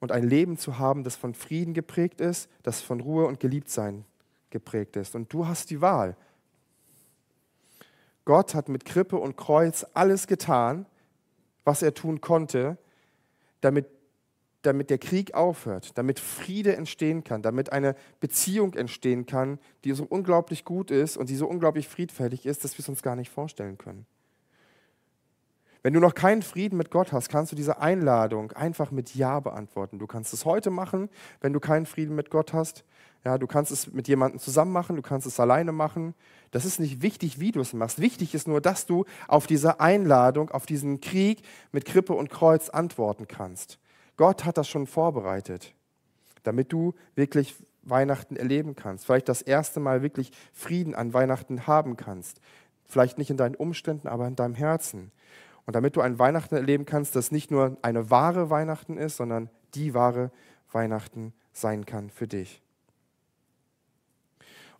und 0.00 0.12
ein 0.12 0.28
Leben 0.28 0.58
zu 0.58 0.78
haben, 0.78 1.02
das 1.02 1.16
von 1.16 1.32
Frieden 1.32 1.72
geprägt 1.72 2.20
ist, 2.20 2.50
das 2.62 2.82
von 2.82 3.00
Ruhe 3.00 3.24
und 3.24 3.40
Geliebtsein 3.40 4.04
geprägt 4.50 4.96
ist. 4.96 5.14
Und 5.14 5.32
du 5.32 5.46
hast 5.48 5.70
die 5.70 5.80
Wahl. 5.80 6.14
Gott 8.26 8.54
hat 8.54 8.68
mit 8.68 8.84
Krippe 8.84 9.16
und 9.16 9.38
Kreuz 9.38 9.86
alles 9.94 10.26
getan, 10.26 10.84
was 11.64 11.80
er 11.80 11.94
tun 11.94 12.20
konnte, 12.20 12.76
damit 13.62 13.86
damit 14.66 14.90
der 14.90 14.98
Krieg 14.98 15.34
aufhört, 15.34 15.96
damit 15.96 16.20
Friede 16.20 16.76
entstehen 16.76 17.24
kann, 17.24 17.42
damit 17.42 17.72
eine 17.72 17.94
Beziehung 18.20 18.74
entstehen 18.74 19.26
kann, 19.26 19.58
die 19.84 19.92
so 19.92 20.04
unglaublich 20.04 20.64
gut 20.64 20.90
ist 20.90 21.16
und 21.16 21.28
die 21.28 21.36
so 21.36 21.46
unglaublich 21.46 21.88
friedfertig 21.88 22.46
ist, 22.46 22.64
dass 22.64 22.76
wir 22.76 22.80
es 22.80 22.88
uns 22.88 23.02
gar 23.02 23.16
nicht 23.16 23.30
vorstellen 23.30 23.78
können. 23.78 24.06
Wenn 25.84 25.92
du 25.92 26.00
noch 26.00 26.14
keinen 26.14 26.40
Frieden 26.40 26.78
mit 26.78 26.90
Gott 26.90 27.12
hast, 27.12 27.28
kannst 27.28 27.52
du 27.52 27.56
diese 27.56 27.78
Einladung 27.78 28.52
einfach 28.52 28.90
mit 28.90 29.14
Ja 29.14 29.40
beantworten. 29.40 29.98
Du 29.98 30.06
kannst 30.06 30.32
es 30.32 30.46
heute 30.46 30.70
machen, 30.70 31.10
wenn 31.42 31.52
du 31.52 31.60
keinen 31.60 31.84
Frieden 31.84 32.16
mit 32.16 32.30
Gott 32.30 32.54
hast. 32.54 32.84
Ja, 33.22 33.36
du 33.36 33.46
kannst 33.46 33.70
es 33.70 33.92
mit 33.92 34.08
jemandem 34.08 34.40
zusammen 34.40 34.72
machen, 34.72 34.96
du 34.96 35.02
kannst 35.02 35.26
es 35.26 35.38
alleine 35.38 35.72
machen. 35.72 36.14
Das 36.52 36.64
ist 36.64 36.80
nicht 36.80 37.02
wichtig, 37.02 37.38
wie 37.38 37.52
du 37.52 37.60
es 37.60 37.74
machst. 37.74 38.00
Wichtig 38.00 38.34
ist 38.34 38.48
nur, 38.48 38.62
dass 38.62 38.86
du 38.86 39.04
auf 39.28 39.46
diese 39.46 39.78
Einladung, 39.78 40.50
auf 40.50 40.64
diesen 40.64 41.02
Krieg 41.02 41.42
mit 41.70 41.84
Krippe 41.84 42.14
und 42.14 42.30
Kreuz 42.30 42.70
antworten 42.70 43.28
kannst. 43.28 43.78
Gott 44.16 44.44
hat 44.44 44.58
das 44.58 44.68
schon 44.68 44.86
vorbereitet, 44.86 45.74
damit 46.42 46.72
du 46.72 46.94
wirklich 47.14 47.56
Weihnachten 47.82 48.36
erleben 48.36 48.74
kannst. 48.74 49.06
Vielleicht 49.06 49.28
das 49.28 49.42
erste 49.42 49.80
Mal 49.80 50.02
wirklich 50.02 50.30
Frieden 50.52 50.94
an 50.94 51.12
Weihnachten 51.12 51.66
haben 51.66 51.96
kannst. 51.96 52.40
Vielleicht 52.86 53.18
nicht 53.18 53.30
in 53.30 53.36
deinen 53.36 53.54
Umständen, 53.54 54.08
aber 54.08 54.26
in 54.26 54.36
deinem 54.36 54.54
Herzen. 54.54 55.10
Und 55.66 55.74
damit 55.74 55.96
du 55.96 56.00
ein 56.00 56.18
Weihnachten 56.18 56.54
erleben 56.54 56.84
kannst, 56.84 57.16
das 57.16 57.32
nicht 57.32 57.50
nur 57.50 57.76
eine 57.82 58.10
wahre 58.10 58.50
Weihnachten 58.50 58.98
ist, 58.98 59.16
sondern 59.16 59.50
die 59.74 59.94
wahre 59.94 60.30
Weihnachten 60.70 61.32
sein 61.52 61.86
kann 61.86 62.10
für 62.10 62.26
dich. 62.26 62.63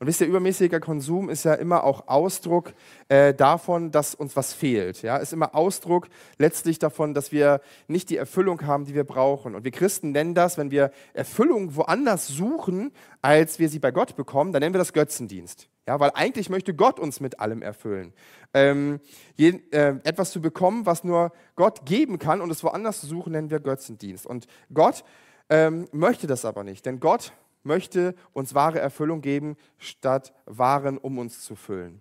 Und 0.05 0.09
wisst 0.09 0.21
ihr, 0.21 0.27
übermäßiger 0.27 0.81
Konsum 0.81 1.31
ist 1.31 1.47
ja 1.47 1.55
immer 1.55 1.83
auch 1.83 2.09
Ausdruck 2.09 2.75
äh, 3.09 3.33
davon, 3.33 3.91
dass 3.91 4.15
uns 4.15 4.37
was 4.37 4.53
fehlt. 4.53 5.01
Ja, 5.01 5.17
ist 5.17 5.33
immer 5.33 5.55
Ausdruck 5.55 6.09
letztlich 6.37 6.79
davon, 6.79 7.15
dass 7.15 7.33
wir 7.33 7.63
nicht 7.89 8.11
die 8.11 8.19
Erfüllung 8.19 8.67
haben, 8.67 8.85
die 8.85 8.95
wir 8.95 9.05
brauchen. 9.05 9.55
Und 9.55 9.65
wir 9.65 9.71
Christen 9.71 10.13
nennen 10.13 10.35
das, 10.35 10.59
wenn 10.59 10.71
wir 10.71 10.91
Erfüllung 11.15 11.75
woanders 11.75 12.29
suchen, 12.29 12.93
als 13.23 13.59
wir 13.59 13.71
sie 13.71 13.79
bei 13.79 13.93
Gott 13.93 14.15
bekommen, 14.15 14.53
dann 14.53 14.61
nennen 14.61 14.75
wir 14.75 14.79
das 14.79 14.93
Götzendienst. 14.93 15.71
Ja, 15.89 15.99
weil 15.99 16.11
eigentlich 16.13 16.51
möchte 16.51 16.75
Gott 16.75 17.01
uns 17.01 17.21
mit 17.21 17.41
allem 17.41 17.63
erfüllen. 17.63 18.13
Ähm, 18.53 19.01
je, 19.37 19.63
äh, 19.71 19.95
etwas 20.05 20.33
zu 20.33 20.43
bekommen, 20.43 20.85
was 20.85 21.03
nur 21.03 21.33
Gott 21.57 21.87
geben 21.87 22.19
kann 22.19 22.43
und 22.43 22.51
es 22.51 22.63
woanders 22.63 23.01
zu 23.01 23.07
suchen, 23.07 23.33
nennen 23.33 23.49
wir 23.49 23.61
Götzendienst. 23.61 24.27
Und 24.27 24.49
Gott 24.71 25.03
ähm, 25.49 25.89
möchte 25.93 26.27
das 26.27 26.45
aber 26.45 26.63
nicht, 26.63 26.85
denn 26.85 27.01
Gott 27.01 27.33
möchte 27.65 28.15
uns 28.33 28.55
wahre 28.55 28.79
Erfüllung 28.79 29.21
geben, 29.21 29.57
statt 29.79 30.33
Waren 30.47 30.99
um 30.99 31.19
uns 31.19 31.41
zu 31.43 31.57
füllen. 31.57 32.01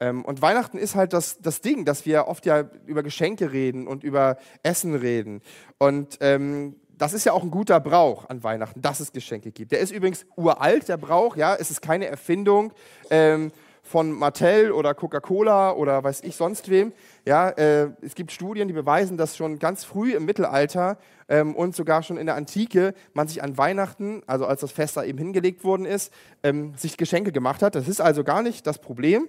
Ähm, 0.00 0.24
und 0.24 0.42
Weihnachten 0.42 0.78
ist 0.78 0.94
halt 0.94 1.12
das, 1.12 1.38
das 1.38 1.60
Ding, 1.60 1.84
dass 1.84 2.04
wir 2.04 2.26
oft 2.26 2.46
ja 2.46 2.68
über 2.86 3.02
Geschenke 3.02 3.52
reden 3.52 3.86
und 3.86 4.02
über 4.02 4.36
Essen 4.62 4.94
reden. 4.94 5.40
Und 5.78 6.18
ähm, 6.20 6.76
das 6.96 7.12
ist 7.12 7.24
ja 7.24 7.32
auch 7.32 7.42
ein 7.42 7.50
guter 7.50 7.80
Brauch 7.80 8.28
an 8.28 8.42
Weihnachten, 8.42 8.80
dass 8.80 9.00
es 9.00 9.12
Geschenke 9.12 9.52
gibt. 9.52 9.72
Der 9.72 9.80
ist 9.80 9.90
übrigens 9.90 10.26
uralt, 10.36 10.88
der 10.88 10.96
Brauch, 10.96 11.36
ja, 11.36 11.54
es 11.54 11.70
ist 11.70 11.80
keine 11.80 12.06
Erfindung. 12.06 12.72
Ähm, 13.10 13.52
von 13.84 14.10
Mattel 14.10 14.72
oder 14.72 14.94
Coca-Cola 14.94 15.72
oder 15.72 16.02
weiß 16.02 16.22
ich 16.24 16.36
sonst 16.36 16.70
wem. 16.70 16.92
Ja, 17.26 17.50
äh, 17.50 17.90
es 18.00 18.14
gibt 18.14 18.32
Studien, 18.32 18.66
die 18.66 18.74
beweisen, 18.74 19.16
dass 19.18 19.36
schon 19.36 19.58
ganz 19.58 19.84
früh 19.84 20.14
im 20.14 20.24
Mittelalter 20.24 20.96
ähm, 21.28 21.54
und 21.54 21.76
sogar 21.76 22.02
schon 22.02 22.16
in 22.16 22.26
der 22.26 22.34
Antike 22.34 22.94
man 23.12 23.28
sich 23.28 23.42
an 23.42 23.58
Weihnachten, 23.58 24.22
also 24.26 24.46
als 24.46 24.62
das 24.62 24.72
Fest 24.72 24.96
da 24.96 25.04
eben 25.04 25.18
hingelegt 25.18 25.64
worden 25.64 25.84
ist, 25.84 26.12
ähm, 26.42 26.74
sich 26.76 26.96
Geschenke 26.96 27.30
gemacht 27.30 27.62
hat. 27.62 27.74
Das 27.74 27.86
ist 27.86 28.00
also 28.00 28.24
gar 28.24 28.42
nicht 28.42 28.66
das 28.66 28.78
Problem. 28.78 29.28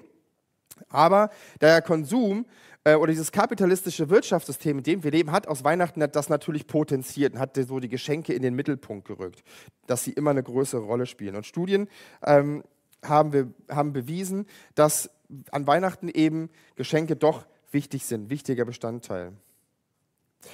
Aber 0.89 1.29
der 1.61 1.81
Konsum 1.81 2.45
äh, 2.85 2.95
oder 2.95 3.11
dieses 3.11 3.31
kapitalistische 3.31 4.09
Wirtschaftssystem, 4.09 4.77
in 4.77 4.83
dem 4.83 5.03
wir 5.03 5.11
leben, 5.11 5.31
hat 5.31 5.47
aus 5.47 5.63
Weihnachten 5.63 5.99
das 6.11 6.29
natürlich 6.29 6.67
potenziert 6.67 7.33
und 7.33 7.39
hat 7.39 7.57
so 7.57 7.79
die 7.79 7.89
Geschenke 7.89 8.33
in 8.33 8.41
den 8.41 8.55
Mittelpunkt 8.55 9.07
gerückt, 9.07 9.43
dass 9.87 10.05
sie 10.05 10.11
immer 10.11 10.31
eine 10.31 10.43
größere 10.43 10.81
Rolle 10.81 11.05
spielen. 11.05 11.35
Und 11.35 11.45
Studien 11.45 11.89
ähm, 12.25 12.63
haben, 13.03 13.33
wir, 13.33 13.53
haben 13.69 13.93
bewiesen, 13.93 14.45
dass 14.75 15.09
an 15.51 15.67
Weihnachten 15.67 16.09
eben 16.09 16.49
Geschenke 16.75 17.15
doch 17.15 17.45
wichtig 17.71 18.05
sind, 18.05 18.29
wichtiger 18.29 18.65
Bestandteil. 18.65 19.33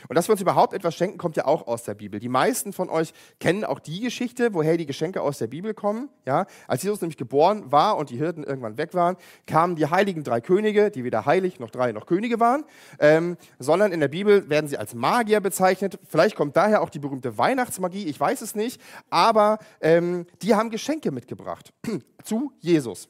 Und 0.07 0.15
dass 0.15 0.27
wir 0.27 0.33
uns 0.33 0.41
überhaupt 0.41 0.73
etwas 0.73 0.95
schenken, 0.95 1.17
kommt 1.17 1.37
ja 1.37 1.45
auch 1.45 1.67
aus 1.67 1.83
der 1.83 1.93
Bibel. 1.93 2.19
Die 2.19 2.29
meisten 2.29 2.73
von 2.73 2.89
euch 2.89 3.13
kennen 3.39 3.63
auch 3.63 3.79
die 3.79 4.01
Geschichte, 4.01 4.53
woher 4.53 4.77
die 4.77 4.85
Geschenke 4.85 5.21
aus 5.21 5.37
der 5.37 5.47
Bibel 5.47 5.73
kommen. 5.73 6.09
Ja, 6.25 6.45
als 6.67 6.83
Jesus 6.83 7.01
nämlich 7.01 7.17
geboren 7.17 7.71
war 7.71 7.97
und 7.97 8.09
die 8.09 8.17
Hirten 8.17 8.43
irgendwann 8.43 8.77
weg 8.77 8.93
waren, 8.93 9.17
kamen 9.47 9.75
die 9.75 9.87
heiligen 9.87 10.23
drei 10.23 10.41
Könige, 10.41 10.91
die 10.91 11.03
weder 11.03 11.25
heilig 11.25 11.59
noch 11.59 11.69
drei 11.69 11.91
noch 11.91 12.05
Könige 12.05 12.39
waren, 12.39 12.63
ähm, 12.99 13.37
sondern 13.59 13.91
in 13.91 13.99
der 13.99 14.07
Bibel 14.07 14.49
werden 14.49 14.67
sie 14.67 14.77
als 14.77 14.93
Magier 14.93 15.39
bezeichnet. 15.39 15.99
Vielleicht 16.07 16.35
kommt 16.35 16.55
daher 16.57 16.81
auch 16.81 16.89
die 16.89 16.99
berühmte 16.99 17.37
Weihnachtsmagie, 17.37 18.05
ich 18.05 18.19
weiß 18.19 18.41
es 18.41 18.55
nicht, 18.55 18.81
aber 19.09 19.59
ähm, 19.81 20.25
die 20.41 20.55
haben 20.55 20.69
Geschenke 20.69 21.11
mitgebracht 21.11 21.73
zu 22.23 22.51
Jesus. 22.59 23.09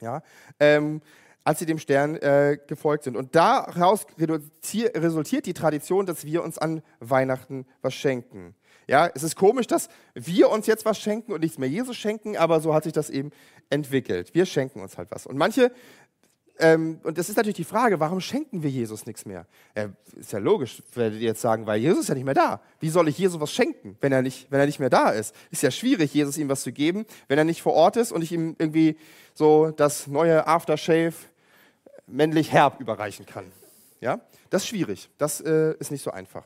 Ja, 0.00 0.22
ähm, 0.60 1.00
als 1.44 1.58
sie 1.58 1.66
dem 1.66 1.78
Stern 1.78 2.16
äh, 2.16 2.58
gefolgt 2.66 3.04
sind. 3.04 3.16
Und 3.16 3.34
daraus 3.34 4.06
resultiert 4.18 5.46
die 5.46 5.52
Tradition, 5.52 6.06
dass 6.06 6.24
wir 6.24 6.42
uns 6.42 6.58
an 6.58 6.82
Weihnachten 7.00 7.66
was 7.82 7.94
schenken. 7.94 8.54
Ja, 8.86 9.10
es 9.14 9.22
ist 9.22 9.36
komisch, 9.36 9.66
dass 9.66 9.88
wir 10.14 10.50
uns 10.50 10.66
jetzt 10.66 10.84
was 10.84 10.98
schenken 10.98 11.32
und 11.32 11.40
nichts 11.40 11.58
mehr 11.58 11.68
Jesus 11.68 11.96
schenken, 11.96 12.36
aber 12.36 12.60
so 12.60 12.74
hat 12.74 12.84
sich 12.84 12.92
das 12.92 13.10
eben 13.10 13.30
entwickelt. 13.70 14.34
Wir 14.34 14.46
schenken 14.46 14.80
uns 14.80 14.98
halt 14.98 15.10
was. 15.10 15.26
Und 15.26 15.38
manche, 15.38 15.70
ähm, 16.58 17.00
und 17.02 17.18
das 17.18 17.28
ist 17.28 17.36
natürlich 17.36 17.56
die 17.56 17.64
Frage, 17.64 17.98
warum 17.98 18.20
schenken 18.20 18.62
wir 18.62 18.70
Jesus 18.70 19.06
nichts 19.06 19.26
mehr? 19.26 19.46
Äh, 19.74 19.88
ist 20.16 20.32
ja 20.32 20.38
logisch, 20.38 20.82
werdet 20.94 21.20
ihr 21.20 21.28
jetzt 21.28 21.40
sagen, 21.40 21.66
weil 21.66 21.80
Jesus 21.80 22.00
ist 22.00 22.08
ja 22.08 22.14
nicht 22.14 22.24
mehr 22.24 22.34
da. 22.34 22.60
Wie 22.78 22.90
soll 22.90 23.08
ich 23.08 23.18
Jesus 23.18 23.40
was 23.40 23.52
schenken, 23.52 23.96
wenn 24.00 24.12
er 24.12 24.22
nicht, 24.22 24.50
wenn 24.50 24.60
er 24.60 24.66
nicht 24.66 24.80
mehr 24.80 24.90
da 24.90 25.10
ist? 25.10 25.34
Ist 25.50 25.62
ja 25.62 25.70
schwierig, 25.70 26.12
Jesus 26.14 26.36
ihm 26.36 26.48
was 26.48 26.62
zu 26.62 26.72
geben, 26.72 27.06
wenn 27.28 27.38
er 27.38 27.44
nicht 27.44 27.62
vor 27.62 27.72
Ort 27.72 27.96
ist 27.96 28.12
und 28.12 28.22
ich 28.22 28.32
ihm 28.32 28.54
irgendwie 28.58 28.96
so 29.34 29.70
das 29.70 30.06
neue 30.06 30.46
Aftershave 30.46 31.14
männlich 32.06 32.52
herb 32.52 32.80
überreichen 32.80 33.26
kann. 33.26 33.50
Ja, 34.00 34.20
das 34.50 34.62
ist 34.62 34.68
schwierig. 34.68 35.10
Das 35.18 35.40
äh, 35.40 35.74
ist 35.78 35.90
nicht 35.90 36.02
so 36.02 36.10
einfach. 36.10 36.44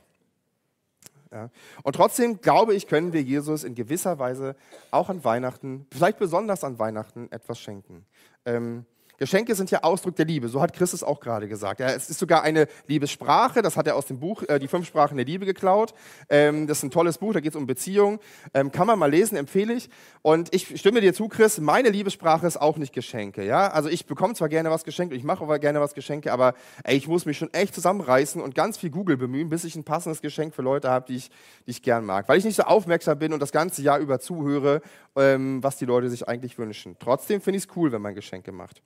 Ja. 1.32 1.50
Und 1.82 1.94
trotzdem 1.94 2.40
glaube 2.40 2.74
ich, 2.74 2.86
können 2.86 3.12
wir 3.12 3.22
Jesus 3.22 3.64
in 3.64 3.74
gewisser 3.74 4.18
Weise 4.18 4.56
auch 4.90 5.10
an 5.10 5.24
Weihnachten, 5.24 5.86
vielleicht 5.92 6.18
besonders 6.18 6.64
an 6.64 6.78
Weihnachten, 6.78 7.30
etwas 7.30 7.60
schenken. 7.60 8.06
Ähm, 8.46 8.86
Geschenke 9.18 9.54
sind 9.56 9.70
ja 9.72 9.82
Ausdruck 9.82 10.14
der 10.14 10.26
Liebe, 10.26 10.48
so 10.48 10.60
hat 10.60 10.72
Christus 10.72 11.02
auch 11.02 11.18
gerade 11.18 11.48
gesagt. 11.48 11.80
Ja, 11.80 11.88
es 11.88 12.08
ist 12.08 12.20
sogar 12.20 12.42
eine 12.42 12.68
Liebessprache, 12.86 13.62
das 13.62 13.76
hat 13.76 13.88
er 13.88 13.96
aus 13.96 14.06
dem 14.06 14.20
Buch 14.20 14.44
äh, 14.48 14.60
Die 14.60 14.68
fünf 14.68 14.86
Sprachen 14.86 15.16
der 15.16 15.26
Liebe 15.26 15.44
geklaut. 15.44 15.92
Ähm, 16.28 16.68
das 16.68 16.78
ist 16.78 16.84
ein 16.84 16.90
tolles 16.92 17.18
Buch, 17.18 17.32
da 17.32 17.40
geht 17.40 17.52
es 17.52 17.56
um 17.56 17.66
Beziehungen. 17.66 18.20
Ähm, 18.54 18.70
kann 18.70 18.86
man 18.86 18.98
mal 18.98 19.10
lesen, 19.10 19.36
empfehle 19.36 19.74
ich. 19.74 19.90
Und 20.22 20.54
ich 20.54 20.78
stimme 20.78 21.00
dir 21.00 21.12
zu, 21.12 21.26
Chris, 21.28 21.58
meine 21.58 21.88
Liebessprache 21.88 22.46
ist 22.46 22.60
auch 22.60 22.76
nicht 22.76 22.92
Geschenke. 22.92 23.44
Ja? 23.44 23.68
Also 23.68 23.88
ich 23.88 24.06
bekomme 24.06 24.34
zwar 24.34 24.48
gerne 24.48 24.70
was 24.70 24.84
geschenkt 24.84 25.12
und 25.12 25.18
ich 25.18 25.24
mache 25.24 25.42
aber 25.42 25.58
gerne 25.58 25.80
was 25.80 25.94
Geschenke, 25.94 26.32
aber 26.32 26.54
ey, 26.84 26.96
ich 26.96 27.08
muss 27.08 27.26
mich 27.26 27.38
schon 27.38 27.52
echt 27.52 27.74
zusammenreißen 27.74 28.40
und 28.40 28.54
ganz 28.54 28.78
viel 28.78 28.90
Google 28.90 29.16
bemühen, 29.16 29.48
bis 29.48 29.64
ich 29.64 29.74
ein 29.74 29.84
passendes 29.84 30.22
Geschenk 30.22 30.54
für 30.54 30.62
Leute 30.62 30.90
habe, 30.90 31.06
die 31.08 31.16
ich, 31.16 31.30
die 31.66 31.72
ich 31.72 31.82
gern 31.82 32.04
mag. 32.04 32.28
Weil 32.28 32.38
ich 32.38 32.44
nicht 32.44 32.56
so 32.56 32.62
aufmerksam 32.62 33.18
bin 33.18 33.32
und 33.32 33.40
das 33.40 33.50
ganze 33.50 33.82
Jahr 33.82 33.98
über 33.98 34.20
zuhöre, 34.20 34.80
ähm, 35.16 35.60
was 35.60 35.76
die 35.76 35.86
Leute 35.86 36.08
sich 36.08 36.28
eigentlich 36.28 36.56
wünschen. 36.56 36.96
Trotzdem 37.00 37.40
finde 37.40 37.58
ich 37.58 37.64
es 37.64 37.76
cool, 37.76 37.90
wenn 37.90 38.02
man 38.02 38.14
Geschenke 38.14 38.52
macht. 38.52 38.80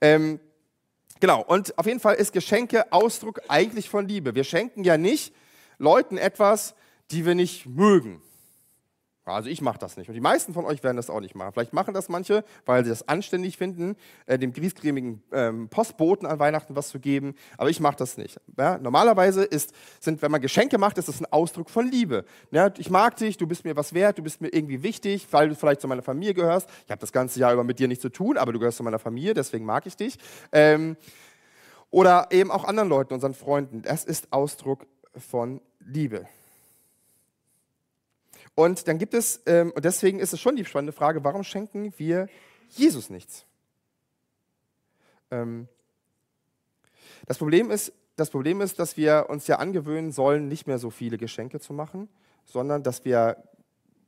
Ähm, 0.00 0.40
genau, 1.20 1.42
und 1.42 1.78
auf 1.78 1.86
jeden 1.86 2.00
Fall 2.00 2.14
ist 2.16 2.32
Geschenke 2.32 2.92
Ausdruck 2.92 3.40
eigentlich 3.48 3.88
von 3.88 4.06
Liebe. 4.06 4.34
Wir 4.34 4.44
schenken 4.44 4.84
ja 4.84 4.96
nicht 4.96 5.34
Leuten 5.78 6.18
etwas, 6.18 6.74
die 7.10 7.24
wir 7.24 7.34
nicht 7.34 7.66
mögen. 7.66 8.22
Also 9.34 9.48
ich 9.48 9.60
mache 9.60 9.78
das 9.78 9.96
nicht. 9.96 10.08
Und 10.08 10.14
die 10.14 10.20
meisten 10.20 10.54
von 10.54 10.64
euch 10.64 10.82
werden 10.82 10.96
das 10.96 11.10
auch 11.10 11.20
nicht 11.20 11.34
machen. 11.34 11.52
Vielleicht 11.52 11.72
machen 11.72 11.94
das 11.94 12.08
manche, 12.08 12.44
weil 12.66 12.84
sie 12.84 12.90
das 12.90 13.08
anständig 13.08 13.56
finden, 13.56 13.96
äh, 14.26 14.38
dem 14.38 14.52
griesgrämigen 14.52 15.22
ähm, 15.32 15.68
Postboten 15.68 16.26
an 16.26 16.38
Weihnachten 16.38 16.76
was 16.76 16.88
zu 16.88 17.00
geben. 17.00 17.34
Aber 17.56 17.70
ich 17.70 17.80
mache 17.80 17.96
das 17.96 18.16
nicht. 18.16 18.40
Ja? 18.56 18.78
Normalerweise 18.78 19.44
ist, 19.44 19.72
sind, 20.00 20.22
wenn 20.22 20.30
man 20.30 20.40
Geschenke 20.40 20.78
macht, 20.78 20.98
ist 20.98 21.08
das 21.08 21.20
ein 21.20 21.26
Ausdruck 21.30 21.70
von 21.70 21.90
Liebe. 21.90 22.24
Ja? 22.50 22.70
Ich 22.78 22.90
mag 22.90 23.16
dich, 23.16 23.36
du 23.36 23.46
bist 23.46 23.64
mir 23.64 23.76
was 23.76 23.94
wert, 23.94 24.18
du 24.18 24.22
bist 24.22 24.40
mir 24.40 24.48
irgendwie 24.48 24.82
wichtig, 24.82 25.26
weil 25.30 25.48
du 25.48 25.54
vielleicht 25.54 25.80
zu 25.80 25.88
meiner 25.88 26.02
Familie 26.02 26.34
gehörst. 26.34 26.68
Ich 26.84 26.90
habe 26.90 27.00
das 27.00 27.12
ganze 27.12 27.40
Jahr 27.40 27.52
über 27.52 27.64
mit 27.64 27.78
dir 27.78 27.88
nichts 27.88 28.02
zu 28.02 28.10
tun, 28.10 28.36
aber 28.36 28.52
du 28.52 28.58
gehörst 28.58 28.78
zu 28.78 28.82
meiner 28.82 28.98
Familie, 28.98 29.34
deswegen 29.34 29.64
mag 29.64 29.86
ich 29.86 29.96
dich. 29.96 30.18
Ähm, 30.52 30.96
oder 31.90 32.28
eben 32.30 32.50
auch 32.50 32.64
anderen 32.64 32.88
Leuten, 32.88 33.14
unseren 33.14 33.34
Freunden. 33.34 33.82
Das 33.82 34.04
ist 34.04 34.32
Ausdruck 34.32 34.86
von 35.16 35.60
Liebe. 35.80 36.26
Und 38.58 38.88
dann 38.88 38.98
gibt 38.98 39.14
es, 39.14 39.40
ähm, 39.46 39.70
und 39.70 39.84
deswegen 39.84 40.18
ist 40.18 40.32
es 40.32 40.40
schon 40.40 40.56
die 40.56 40.64
spannende 40.64 40.92
Frage, 40.92 41.22
warum 41.22 41.44
schenken 41.44 41.94
wir 41.96 42.26
Jesus 42.70 43.08
nichts? 43.08 43.46
Ähm, 45.30 45.68
das, 47.26 47.38
Problem 47.38 47.70
ist, 47.70 47.92
das 48.16 48.30
Problem 48.30 48.60
ist, 48.60 48.80
dass 48.80 48.96
wir 48.96 49.26
uns 49.28 49.46
ja 49.46 49.60
angewöhnen 49.60 50.10
sollen, 50.10 50.48
nicht 50.48 50.66
mehr 50.66 50.80
so 50.80 50.90
viele 50.90 51.18
Geschenke 51.18 51.60
zu 51.60 51.72
machen, 51.72 52.08
sondern 52.46 52.82
dass 52.82 53.04
wir, 53.04 53.36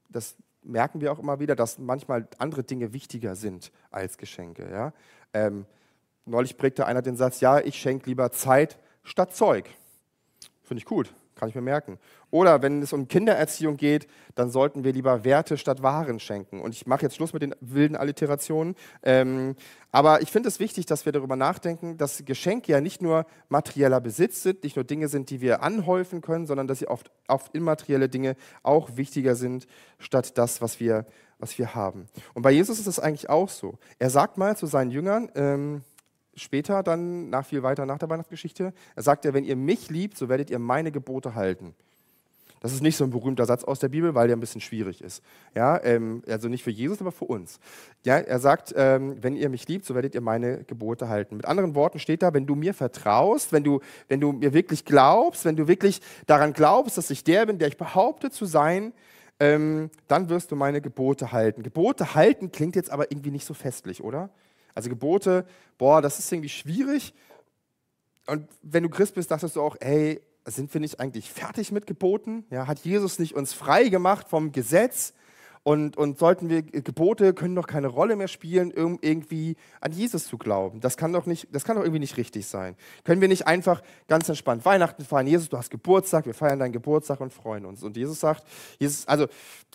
das 0.09 0.35
merken 0.65 1.01
wir 1.01 1.13
auch 1.13 1.21
immer 1.21 1.39
wieder, 1.39 1.55
dass 1.55 1.79
manchmal 1.79 2.27
andere 2.39 2.65
Dinge 2.65 2.93
wichtiger 2.93 3.37
sind 3.37 3.71
als 3.93 4.19
Geschenke. 4.19 4.69
Ja? 4.69 4.93
Ähm, 5.33 5.65
neulich 6.25 6.57
prägte 6.57 6.87
einer 6.87 7.03
den 7.03 7.15
Satz, 7.15 7.41
ja, 7.41 7.61
ich 7.61 7.77
schenke 7.77 8.07
lieber 8.07 8.33
Zeit 8.33 8.81
statt 9.05 9.33
Zeug. 9.33 9.71
Finde 10.65 10.81
ich 10.81 10.87
gut. 10.87 11.15
Kann 11.41 11.49
ich 11.49 11.55
mir 11.55 11.63
merken. 11.63 11.99
Oder 12.31 12.61
wenn 12.61 12.83
es 12.83 12.93
um 12.93 13.09
Kindererziehung 13.09 13.79
geht, 13.79 14.09
dann 14.35 14.51
sollten 14.51 14.85
wir 14.85 14.93
lieber 14.93 15.25
Werte 15.25 15.57
statt 15.57 15.83
Waren 15.83 16.21
schenken. 16.21 16.61
Und 16.61 16.75
ich 16.75 16.87
mache 16.87 17.01
jetzt 17.01 17.17
Schluss 17.17 17.33
mit 17.33 17.41
den 17.41 17.55
wilden 17.63 17.97
Alliterationen. 17.97 18.77
Ähm, 19.03 19.57
aber 19.91 20.21
ich 20.21 20.31
finde 20.31 20.51
es 20.51 20.61
wichtig, 20.61 20.85
dass 20.85 21.07
wir 21.07 21.13
darüber 21.13 21.37
nachdenken, 21.37 21.97
dass 21.97 22.23
Geschenke 22.27 22.73
ja 22.73 22.83
nicht 22.83 23.01
nur 23.01 23.25
materieller 23.49 24.03
Besitz 24.03 24.43
sind, 24.43 24.65
nicht 24.65 24.77
nur 24.77 24.85
Dinge 24.85 25.09
sind, 25.09 25.31
die 25.31 25.41
wir 25.41 25.63
anhäufen 25.63 26.21
können, 26.21 26.47
sondern 26.47 26.67
dass 26.67 26.81
sie 26.81 26.89
oft, 26.89 27.11
oft 27.27 27.55
immaterielle 27.55 28.11
Dinge 28.11 28.37
auch 28.63 28.99
wichtiger 28.99 29.35
sind, 29.35 29.67
statt 29.99 30.37
das, 30.37 30.61
was 30.61 30.79
wir, 30.79 31.07
was 31.39 31.59
wir 31.59 31.75
haben. 31.75 32.07
Und 32.35 32.43
bei 32.43 32.51
Jesus 32.51 32.79
ist 32.79 32.87
es 32.87 33.01
eigentlich 33.01 33.31
auch 33.31 33.49
so. 33.49 33.79
Er 33.99 34.11
sagt 34.11 34.37
mal 34.37 34.59
zu 34.59 34.67
seinen 34.67 34.91
Jüngern, 34.91 35.31
ähm, 35.35 35.85
später 36.35 36.83
dann, 36.83 37.31
nach 37.31 37.47
viel 37.47 37.63
weiter 37.63 37.87
nach 37.87 37.99
der 37.99 38.09
Weihnachtsgeschichte, 38.09 38.73
er 38.95 39.03
sagt 39.03 39.25
ja, 39.25 39.35
wenn 39.35 39.45
ihr 39.45 39.57
mich 39.57 39.91
liebt, 39.91 40.17
so 40.17 40.29
werdet 40.29 40.51
ihr 40.51 40.59
meine 40.59 40.93
Gebote 40.93 41.35
halten. 41.35 41.75
Das 42.61 42.75
ist 42.75 42.83
nicht 42.83 42.97
so 42.97 43.05
ein 43.05 43.11
berühmter 43.11 43.47
Satz 43.47 43.65
aus 43.65 43.79
der 43.79 43.89
Bibel, 43.89 44.15
weil 44.15 44.29
der 44.29 44.37
ein 44.37 44.41
bisschen 44.41 44.61
schwierig 44.61 45.01
ist. 45.01 45.23
Ja, 45.55 45.83
ähm, 45.83 46.23
also 46.29 46.49
nicht 46.49 46.63
für 46.63 46.71
Jesus, 46.71 47.01
aber 47.01 47.11
für 47.11 47.25
uns. 47.25 47.59
Ja, 48.05 48.19
er 48.19 48.39
sagt, 48.39 48.75
ähm, 48.77 49.17
wenn 49.23 49.35
ihr 49.35 49.49
mich 49.49 49.67
liebt, 49.67 49.87
so 49.87 49.95
werdet 49.95 50.15
ihr 50.15 50.21
meine 50.21 50.65
Gebote 50.65 51.09
halten. 51.09 51.37
Mit 51.37 51.47
anderen 51.47 51.75
Worten 51.75 51.99
steht 51.99 52.23
da, 52.23 52.35
wenn 52.35 52.47
du 52.47 52.55
mir 52.55 52.75
vertraust, 52.75 53.53
wenn 53.53 53.65
du, 53.65 53.81
wenn 54.09 54.21
du 54.21 54.33
mir 54.33 54.53
wirklich 54.53 54.85
glaubst, 54.85 55.47
wenn 55.47 55.57
du 55.57 55.69
wirklich 55.69 56.03
daran 56.27 56.53
glaubst, 56.53 56.99
dass 56.99 57.11
ich 57.11 57.25
der 57.25 57.47
bin, 57.47 57.59
der 57.59 57.69
ich 57.69 57.79
behaupte 57.79 58.31
zu 58.31 58.45
sein, 58.45 58.93
ähm, 59.41 59.89
dann 60.07 60.29
wirst 60.29 60.53
du 60.53 60.57
meine 60.57 60.83
Gebote 60.83 61.33
halten. 61.33 61.63
Gebote 61.63 62.15
halten 62.15 62.53
klingt 62.53 62.77
jetzt 62.77 62.93
aber 62.93 63.11
irgendwie 63.11 63.31
nicht 63.31 63.47
so 63.47 63.55
festlich, 63.55 64.05
oder? 64.05 64.29
Also 64.75 64.89
Gebote, 64.89 65.47
boah, 65.79 66.03
das 66.03 66.19
ist 66.19 66.31
irgendwie 66.33 66.49
schwierig. 66.49 67.15
Und 68.27 68.49
wenn 68.63 68.83
du 68.83 68.89
Christ 68.89 69.15
bist, 69.15 69.31
dachtest 69.31 69.57
du 69.57 69.63
auch, 69.63 69.77
hey, 69.81 70.21
sind 70.45 70.73
wir 70.73 70.81
nicht 70.81 71.01
eigentlich 71.01 71.31
fertig 71.31 71.73
mit 71.73 71.87
Geboten? 71.87 72.45
Ja, 72.51 72.67
hat 72.67 72.81
Jesus 72.81 73.19
nicht 73.19 73.35
uns 73.35 73.53
frei 73.53 73.89
gemacht 73.89 74.29
vom 74.29 74.53
Gesetz? 74.53 75.15
Und, 75.63 75.99
und 75.99 76.19
sollten 76.19 76.49
wir, 76.49 76.63
Gebote 76.63 77.35
können 77.35 77.55
doch 77.55 77.67
keine 77.67 77.89
Rolle 77.89 78.17
mehr 78.17 78.29
spielen, 78.29 78.71
irgendwie 78.71 79.57
an 79.83 79.93
Jesus 79.93 80.27
zu 80.27 80.39
glauben. 80.39 80.81
Das 80.81 80.97
kann 80.97 81.13
doch, 81.13 81.27
nicht, 81.27 81.49
das 81.53 81.65
kann 81.65 81.77
doch 81.77 81.83
irgendwie 81.83 82.01
nicht 82.01 82.17
richtig 82.17 82.47
sein. 82.47 82.77
Können 83.05 83.21
wir 83.21 83.29
nicht 83.29 83.47
einfach 83.47 83.83
ganz 84.09 84.27
entspannt 84.31 84.65
Weihnachten 84.65 85.05
feiern? 85.05 85.27
Jesus, 85.27 85.51
du 85.51 85.59
hast 85.59 85.71
Geburtstag, 85.71 86.25
wir 86.25 86.33
feiern 86.33 86.59
deinen 86.59 86.73
Geburtstag 86.73 87.21
und 87.21 87.31
freuen 87.31 87.67
uns. 87.67 87.83
Und 87.83 87.99
Jesus 87.99 88.21
sagt, 88.21 88.45
Jesus, 88.79 89.07
also 89.07 89.27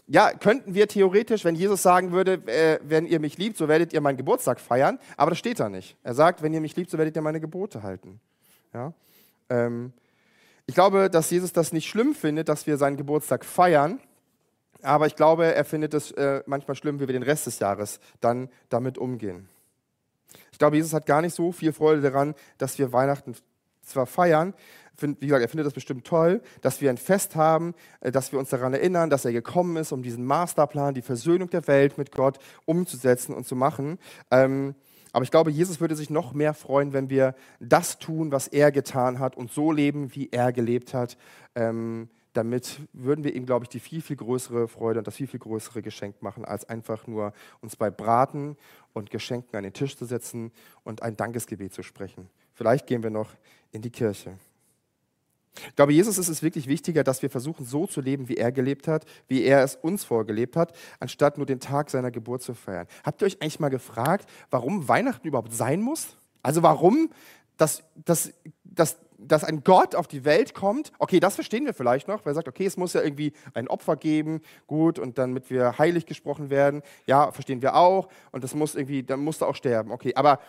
ja, 0.08 0.32
könnten 0.34 0.74
wir 0.74 0.88
theoretisch, 0.88 1.46
wenn 1.46 1.56
Jesus 1.56 1.84
sagen 1.84 2.12
würde, 2.12 2.42
äh, 2.48 2.80
wenn 2.84 3.06
ihr 3.06 3.20
mich 3.20 3.38
liebt, 3.38 3.58
so 3.58 3.68
werdet 3.68 3.94
ihr 3.94 4.02
meinen 4.02 4.18
Geburtstag 4.18 4.60
feiern, 4.60 4.98
aber 5.18 5.32
das 5.32 5.40
steht 5.40 5.60
da 5.60 5.70
nicht. 5.70 5.98
Er 6.02 6.16
sagt, 6.16 6.42
wenn 6.42 6.54
ihr 6.54 6.62
mich 6.62 6.76
liebt, 6.76 6.90
so 6.90 6.98
werdet 6.98 7.16
ihr 7.16 7.22
meine 7.22 7.40
Gebote 7.40 7.84
halten. 7.84 8.20
Ja? 8.74 8.94
Ähm, 9.50 9.94
ich 10.66 10.74
glaube, 10.74 11.12
dass 11.12 11.30
Jesus 11.30 11.54
das 11.54 11.74
nicht 11.74 11.88
schlimm 11.88 12.16
findet, 12.16 12.50
dass 12.50 12.66
wir 12.66 12.78
seinen 12.78 12.98
Geburtstag 12.98 13.46
feiern, 13.46 14.00
aber 14.86 15.08
ich 15.08 15.16
glaube, 15.16 15.54
er 15.54 15.66
findet 15.66 15.94
es 15.94 16.12
äh, 16.12 16.44
manchmal 16.46 16.76
schlimm, 16.76 17.00
wie 17.00 17.08
wir 17.08 17.14
den 17.14 17.24
Rest 17.24 17.48
des 17.48 17.60
Jahres 17.60 18.00
dann 18.22 18.50
damit 18.70 18.98
umgehen. 18.98 19.50
Ich 20.52 20.60
glaube, 20.60 20.78
Jesus 20.78 20.94
hat 20.94 21.06
gar 21.06 21.22
nicht 21.22 21.36
so 21.36 21.52
viel 21.52 21.74
Freude 21.74 22.02
daran, 22.02 22.36
dass 22.58 22.80
wir 22.80 22.94
Weihnachten 22.94 23.36
zwar 23.82 24.06
feiern, 24.06 24.54
wie 25.02 25.28
gesagt, 25.28 25.42
er 25.42 25.50
findet 25.50 25.66
das 25.66 25.74
bestimmt 25.74 26.06
toll, 26.06 26.42
dass 26.62 26.82
wir 26.82 26.90
ein 26.90 26.98
Fest 26.98 27.36
haben, 27.36 27.74
äh, 28.02 28.12
dass 28.12 28.32
wir 28.32 28.40
uns 28.40 28.50
daran 28.50 28.74
erinnern, 28.74 29.10
dass 29.10 29.26
er 29.26 29.34
gekommen 29.34 29.78
ist, 29.78 29.92
um 29.92 30.04
diesen 30.04 30.26
Masterplan, 30.26 30.94
die 30.94 31.02
Versöhnung 31.02 31.50
der 31.50 31.68
Welt 31.68 31.98
mit 31.98 32.12
Gott 32.12 32.40
umzusetzen 32.66 33.34
und 33.34 33.48
zu 33.48 33.56
machen. 33.56 34.00
Ähm, 34.32 34.76
aber 35.12 35.24
ich 35.24 35.32
glaube, 35.32 35.52
Jesus 35.52 35.80
würde 35.80 35.96
sich 35.96 36.10
noch 36.10 36.34
mehr 36.34 36.54
freuen, 36.54 36.92
wenn 36.92 37.10
wir 37.10 37.36
das 37.60 38.00
tun, 38.00 38.32
was 38.32 38.48
er 38.48 38.72
getan 38.72 39.20
hat 39.20 39.38
und 39.38 39.52
so 39.52 39.72
leben, 39.72 40.14
wie 40.14 40.30
er 40.32 40.52
gelebt 40.52 40.94
hat. 40.94 41.18
Damit 42.36 42.82
würden 42.92 43.24
wir 43.24 43.34
ihm, 43.34 43.46
glaube 43.46 43.64
ich, 43.64 43.70
die 43.70 43.80
viel, 43.80 44.02
viel 44.02 44.18
größere 44.18 44.68
Freude 44.68 45.00
und 45.00 45.08
das 45.08 45.16
viel, 45.16 45.28
viel 45.28 45.40
größere 45.40 45.82
Geschenk 45.82 46.22
machen, 46.22 46.44
als 46.44 46.68
einfach 46.68 47.08
nur 47.08 47.32
uns 47.62 47.78
bei 47.78 47.90
Braten 47.90 48.58
und 48.92 49.10
Geschenken 49.10 49.56
an 49.56 49.64
den 49.64 49.72
Tisch 49.72 49.96
zu 49.96 50.04
setzen 50.04 50.52
und 50.84 51.02
ein 51.02 51.16
Dankesgebet 51.16 51.74
zu 51.74 51.82
sprechen. 51.82 52.30
Vielleicht 52.54 52.88
gehen 52.88 53.04
wir 53.04 53.10
noch 53.10 53.30
in 53.72 53.82
die 53.82 53.90
Kirche. 53.90 54.34
Ich 55.70 55.76
glaube, 55.78 55.94
Jesus 55.94 56.18
ist 56.18 56.28
es 56.28 56.44
wirklich 56.44 56.68
wichtiger, 56.68 57.06
dass 57.06 57.22
wir 57.22 57.30
versuchen, 57.30 57.66
so 57.66 57.88
zu 57.88 58.02
leben, 58.02 58.28
wie 58.28 58.36
er 58.36 58.52
gelebt 58.52 58.90
hat, 58.90 59.06
wie 59.30 59.44
er 59.44 59.64
es 59.64 59.78
uns 59.78 60.04
vorgelebt 60.04 60.58
hat, 60.58 60.76
anstatt 61.00 61.38
nur 61.38 61.46
den 61.46 61.62
Tag 61.62 61.90
seiner 61.90 62.12
Geburt 62.12 62.42
zu 62.42 62.54
feiern. 62.54 62.88
Habt 63.06 63.22
ihr 63.22 63.28
euch 63.28 63.42
eigentlich 63.42 63.62
mal 63.62 63.70
gefragt, 63.70 64.30
warum 64.50 64.90
Weihnachten 64.90 65.26
überhaupt 65.26 65.54
sein 65.54 65.82
muss? 65.82 66.18
Also 66.44 66.64
warum, 66.64 67.10
dass, 67.56 67.84
dass, 68.04 68.34
dass, 68.66 68.98
dass 69.18 69.44
ein 69.44 69.64
Gott 69.64 69.96
auf 69.96 70.08
die 70.08 70.26
Welt 70.26 70.54
kommt? 70.54 70.92
Okay, 71.00 71.20
das 71.20 71.36
verstehen 71.36 71.66
wir 71.66 71.74
vielleicht 71.74 72.08
noch, 72.08 72.26
weil 72.26 72.32
er 72.32 72.36
sagt, 72.36 72.48
okay, 72.48 72.66
es 72.66 72.78
muss 72.78 72.94
ja 72.94 73.02
irgendwie 73.02 73.34
ein 73.54 73.68
Opfer 73.68 73.96
geben, 73.96 74.42
gut, 74.68 75.00
und 75.00 75.18
damit 75.18 75.50
wir 75.50 75.78
heilig 75.78 76.06
gesprochen 76.06 76.50
werden. 76.50 76.82
Ja, 77.08 77.32
verstehen 77.32 77.62
wir 77.62 77.76
auch. 77.76 78.08
Und 78.32 78.44
das 78.44 78.54
muss 78.54 78.76
irgendwie, 78.76 79.04
dann 79.04 79.22
musste 79.22 79.48
auch 79.48 79.56
sterben. 79.56 79.92
Okay, 79.92 80.14
aber 80.16 80.40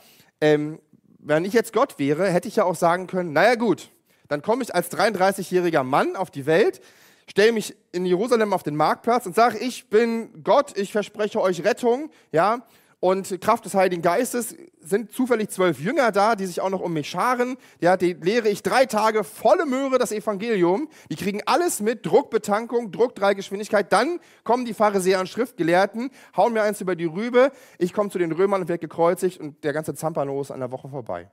ähm, 0.41 0.79
wenn 1.19 1.45
ich 1.45 1.53
jetzt 1.53 1.73
Gott 1.73 1.99
wäre, 1.99 2.29
hätte 2.29 2.49
ich 2.49 2.57
ja 2.57 2.65
auch 2.65 2.77
sagen 2.77 3.07
können, 3.07 3.33
naja 3.33 3.55
gut, 3.57 3.91
dann 4.29 4.43
komme 4.43 4.63
ich 4.63 4.75
als 4.75 4.91
33-jähriger 4.91 5.83
Mann 5.83 6.17
auf 6.17 6.31
die 6.31 6.47
Welt, 6.47 6.81
stelle 7.29 7.53
mich 7.53 7.77
in 7.93 8.07
Jerusalem 8.07 8.53
auf 8.53 8.63
den 8.63 8.77
Marktplatz 8.77 9.27
und 9.27 9.35
sage, 9.35 9.59
ich 9.59 9.89
bin 9.89 10.43
Gott, 10.43 10.77
ich 10.77 10.93
verspreche 10.93 11.41
euch 11.41 11.65
Rettung, 11.65 12.11
ja, 12.33 12.67
und 13.07 13.41
Kraft 13.41 13.65
des 13.65 13.75
Heiligen 13.75 14.03
Geistes 14.03 14.57
sind 14.81 15.13
zufällig 15.13 15.51
zwölf 15.51 15.79
Jünger 15.79 16.11
da, 16.11 16.35
die 16.35 16.45
sich 16.45 16.61
auch 16.61 16.71
noch 16.71 16.81
um 16.81 16.93
mich 16.93 17.09
scharen. 17.09 17.57
Ja, 17.81 17.97
die 17.97 18.15
lehre 18.15 18.49
ich 18.49 18.65
drei 18.65 18.85
Tage 18.85 19.23
volle 19.23 19.65
Möhre 19.65 19.97
das 19.99 20.11
Evangelium. 20.11 20.89
Die 21.09 21.15
kriegen 21.15 21.41
alles 21.47 21.81
mit, 21.81 22.05
Druckbetankung, 22.05 22.91
Druckdreigeschwindigkeit. 22.91 23.93
Dann 23.93 24.19
kommen 24.43 24.65
die 24.65 24.75
Pharisäer 24.75 25.21
und 25.21 25.29
Schriftgelehrten, 25.29 26.11
hauen 26.37 26.53
mir 26.53 26.65
eins 26.65 26.81
über 26.81 26.97
die 26.97 27.05
Rübe. 27.05 27.53
Ich 27.79 27.93
komme 27.93 28.11
zu 28.11 28.19
den 28.19 28.33
Römern 28.33 28.63
und 28.63 28.69
werde 28.69 28.81
gekreuzigt 28.81 29.39
und 29.39 29.63
der 29.63 29.73
ganze 29.73 29.95
Zampano 29.95 30.41
ist 30.41 30.51
an 30.51 30.59
der 30.59 30.73
Woche 30.73 30.89
vorbei. 30.89 31.31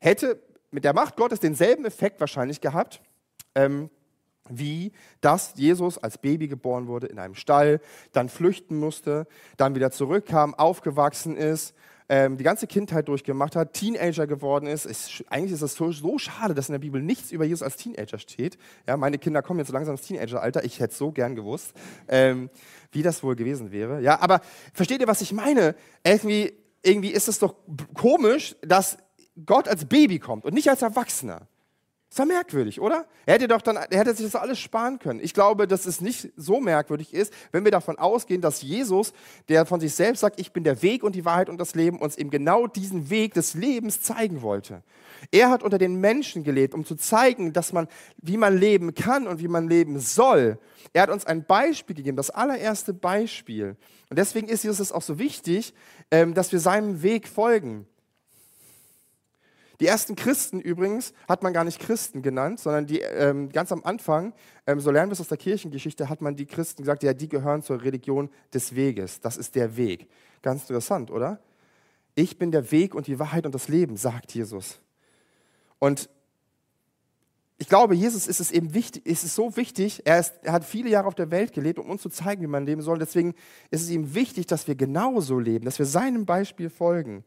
Hätte 0.00 0.38
mit 0.70 0.84
der 0.84 0.92
Macht 0.92 1.16
Gottes 1.16 1.40
denselben 1.40 1.86
Effekt 1.86 2.20
wahrscheinlich 2.20 2.60
gehabt. 2.60 3.00
Ähm, 3.54 3.88
wie 4.50 4.92
dass 5.20 5.54
Jesus 5.56 5.98
als 5.98 6.18
Baby 6.18 6.48
geboren 6.48 6.86
wurde 6.86 7.06
in 7.06 7.18
einem 7.18 7.34
Stall, 7.34 7.80
dann 8.12 8.28
flüchten 8.28 8.76
musste, 8.76 9.26
dann 9.56 9.74
wieder 9.74 9.90
zurückkam, 9.90 10.54
aufgewachsen 10.54 11.36
ist, 11.36 11.74
ähm, 12.10 12.36
die 12.36 12.42
ganze 12.44 12.66
Kindheit 12.66 13.06
durchgemacht 13.06 13.54
hat, 13.54 13.72
Teenager 13.72 14.26
geworden 14.26 14.66
ist. 14.66 14.84
ist 14.84 15.24
eigentlich 15.28 15.52
ist 15.52 15.62
es 15.62 15.74
so, 15.74 15.92
so, 15.92 16.18
schade, 16.18 16.54
dass 16.54 16.68
in 16.68 16.72
der 16.72 16.80
Bibel 16.80 17.00
nichts 17.00 17.30
über 17.30 17.44
Jesus 17.44 17.62
als 17.62 17.76
Teenager 17.76 18.18
steht. 18.18 18.58
Ja, 18.88 18.96
meine 18.96 19.16
Kinder 19.16 19.42
kommen 19.42 19.60
jetzt 19.60 19.70
langsam 19.70 19.94
ins 19.94 20.06
Teenageralter. 20.06 20.64
Ich 20.64 20.80
hätte 20.80 20.92
so 20.92 21.12
gern 21.12 21.36
gewusst, 21.36 21.72
ähm, 22.08 22.50
wie 22.90 23.02
das 23.02 23.22
wohl 23.22 23.36
gewesen 23.36 23.70
wäre. 23.70 24.02
Ja, 24.02 24.20
aber 24.20 24.40
versteht 24.74 25.00
ihr, 25.00 25.06
was 25.06 25.20
ich 25.20 25.32
meine? 25.32 25.76
Irgendwie, 26.02 26.52
irgendwie 26.82 27.12
ist 27.12 27.28
es 27.28 27.38
doch 27.38 27.54
komisch, 27.94 28.56
dass 28.60 28.98
Gott 29.46 29.68
als 29.68 29.84
Baby 29.84 30.18
kommt 30.18 30.44
und 30.44 30.52
nicht 30.52 30.68
als 30.68 30.82
Erwachsener. 30.82 31.46
Ist 32.10 32.18
doch 32.18 32.26
merkwürdig, 32.26 32.80
oder? 32.80 33.06
Er 33.24 33.34
hätte 33.34 33.46
doch 33.46 33.62
dann, 33.62 33.76
er 33.76 33.98
hätte 34.00 34.12
sich 34.12 34.26
das 34.26 34.34
alles 34.34 34.58
sparen 34.58 34.98
können. 34.98 35.20
Ich 35.22 35.32
glaube, 35.32 35.68
dass 35.68 35.86
es 35.86 36.00
nicht 36.00 36.32
so 36.36 36.60
merkwürdig 36.60 37.14
ist, 37.14 37.32
wenn 37.52 37.62
wir 37.62 37.70
davon 37.70 38.00
ausgehen, 38.00 38.40
dass 38.40 38.62
Jesus, 38.62 39.12
der 39.48 39.64
von 39.64 39.78
sich 39.78 39.94
selbst 39.94 40.18
sagt, 40.18 40.40
ich 40.40 40.52
bin 40.52 40.64
der 40.64 40.82
Weg 40.82 41.04
und 41.04 41.14
die 41.14 41.24
Wahrheit 41.24 41.48
und 41.48 41.58
das 41.58 41.76
Leben, 41.76 42.00
uns 42.00 42.18
eben 42.18 42.30
genau 42.30 42.66
diesen 42.66 43.10
Weg 43.10 43.34
des 43.34 43.54
Lebens 43.54 44.02
zeigen 44.02 44.42
wollte. 44.42 44.82
Er 45.30 45.50
hat 45.50 45.62
unter 45.62 45.78
den 45.78 46.00
Menschen 46.00 46.42
gelebt, 46.42 46.74
um 46.74 46.84
zu 46.84 46.96
zeigen, 46.96 47.52
dass 47.52 47.72
man, 47.72 47.86
wie 48.16 48.36
man 48.36 48.58
leben 48.58 48.92
kann 48.92 49.28
und 49.28 49.38
wie 49.38 49.46
man 49.46 49.68
leben 49.68 50.00
soll. 50.00 50.58
Er 50.92 51.02
hat 51.02 51.10
uns 51.10 51.26
ein 51.26 51.44
Beispiel 51.44 51.94
gegeben, 51.94 52.16
das 52.16 52.30
allererste 52.30 52.92
Beispiel. 52.92 53.76
Und 54.08 54.18
deswegen 54.18 54.48
ist 54.48 54.64
Jesus 54.64 54.90
auch 54.90 55.02
so 55.02 55.20
wichtig, 55.20 55.74
ähm, 56.10 56.34
dass 56.34 56.50
wir 56.50 56.58
seinem 56.58 57.04
Weg 57.04 57.28
folgen. 57.28 57.86
Die 59.80 59.86
ersten 59.86 60.14
Christen 60.14 60.60
übrigens 60.60 61.14
hat 61.26 61.42
man 61.42 61.54
gar 61.54 61.64
nicht 61.64 61.80
Christen 61.80 62.20
genannt, 62.20 62.60
sondern 62.60 62.86
die 62.86 63.00
ähm, 63.00 63.48
ganz 63.48 63.72
am 63.72 63.82
Anfang, 63.82 64.34
ähm, 64.66 64.78
so 64.78 64.90
lernen 64.90 65.10
wir 65.10 65.14
es 65.14 65.22
aus 65.22 65.28
der 65.28 65.38
Kirchengeschichte, 65.38 66.10
hat 66.10 66.20
man 66.20 66.36
die 66.36 66.44
Christen 66.44 66.82
gesagt, 66.82 67.02
ja, 67.02 67.14
die 67.14 67.30
gehören 67.30 67.62
zur 67.62 67.82
Religion 67.82 68.28
des 68.52 68.74
Weges. 68.74 69.20
Das 69.20 69.38
ist 69.38 69.54
der 69.54 69.78
Weg. 69.78 70.06
Ganz 70.42 70.62
interessant, 70.62 71.10
oder? 71.10 71.40
Ich 72.14 72.38
bin 72.38 72.52
der 72.52 72.70
Weg 72.70 72.94
und 72.94 73.06
die 73.06 73.18
Wahrheit 73.18 73.46
und 73.46 73.54
das 73.54 73.68
Leben, 73.68 73.96
sagt 73.96 74.34
Jesus. 74.34 74.80
Und 75.78 76.10
ich 77.56 77.68
glaube, 77.68 77.94
Jesus 77.94 78.26
ist 78.26 78.40
es 78.40 78.50
eben 78.50 78.74
wichtig, 78.74 79.06
ist 79.06 79.24
es 79.24 79.34
so 79.34 79.56
wichtig, 79.56 80.02
er, 80.04 80.20
ist, 80.20 80.34
er, 80.42 80.52
hat 80.52 80.64
viele 80.64 80.90
Jahre 80.90 81.08
auf 81.08 81.14
der 81.14 81.30
Welt 81.30 81.54
gelebt, 81.54 81.78
um 81.78 81.88
uns 81.88 82.02
zu 82.02 82.10
zeigen, 82.10 82.42
wie 82.42 82.46
man 82.46 82.66
leben 82.66 82.82
soll. 82.82 82.98
Deswegen 82.98 83.34
ist 83.70 83.82
es 83.82 83.90
ihm 83.90 84.14
wichtig, 84.14 84.46
dass 84.46 84.68
wir 84.68 84.74
genauso 84.74 85.38
leben, 85.38 85.64
dass 85.64 85.78
wir 85.78 85.86
seinem 85.86 86.26
Beispiel 86.26 86.68
folgen 86.68 87.24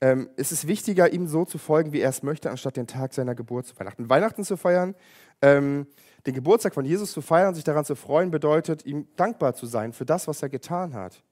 ähm, 0.00 0.28
ist 0.36 0.66
wichtiger, 0.66 1.12
ihm 1.12 1.26
so 1.26 1.44
zu 1.44 1.58
folgen, 1.58 1.92
wie 1.92 2.00
er 2.00 2.10
es 2.10 2.22
möchte, 2.22 2.50
anstatt 2.50 2.76
den 2.76 2.86
Tag 2.86 3.14
seiner 3.14 3.34
Geburt 3.34 3.66
zu 3.66 3.78
Weihnachten. 3.78 4.08
Weihnachten 4.10 4.44
zu 4.44 4.56
feiern, 4.56 4.94
ähm, 5.40 5.86
den 6.26 6.34
Geburtstag 6.34 6.74
von 6.74 6.84
Jesus 6.84 7.12
zu 7.12 7.22
feiern 7.22 7.48
und 7.48 7.54
sich 7.54 7.64
daran 7.64 7.84
zu 7.84 7.94
freuen, 7.94 8.30
bedeutet, 8.30 8.84
ihm 8.84 9.06
dankbar 9.16 9.54
zu 9.54 9.66
sein 9.66 9.92
für 9.92 10.04
das, 10.04 10.26
was 10.26 10.42
er 10.42 10.48
getan 10.48 10.94
hat. 10.94 11.22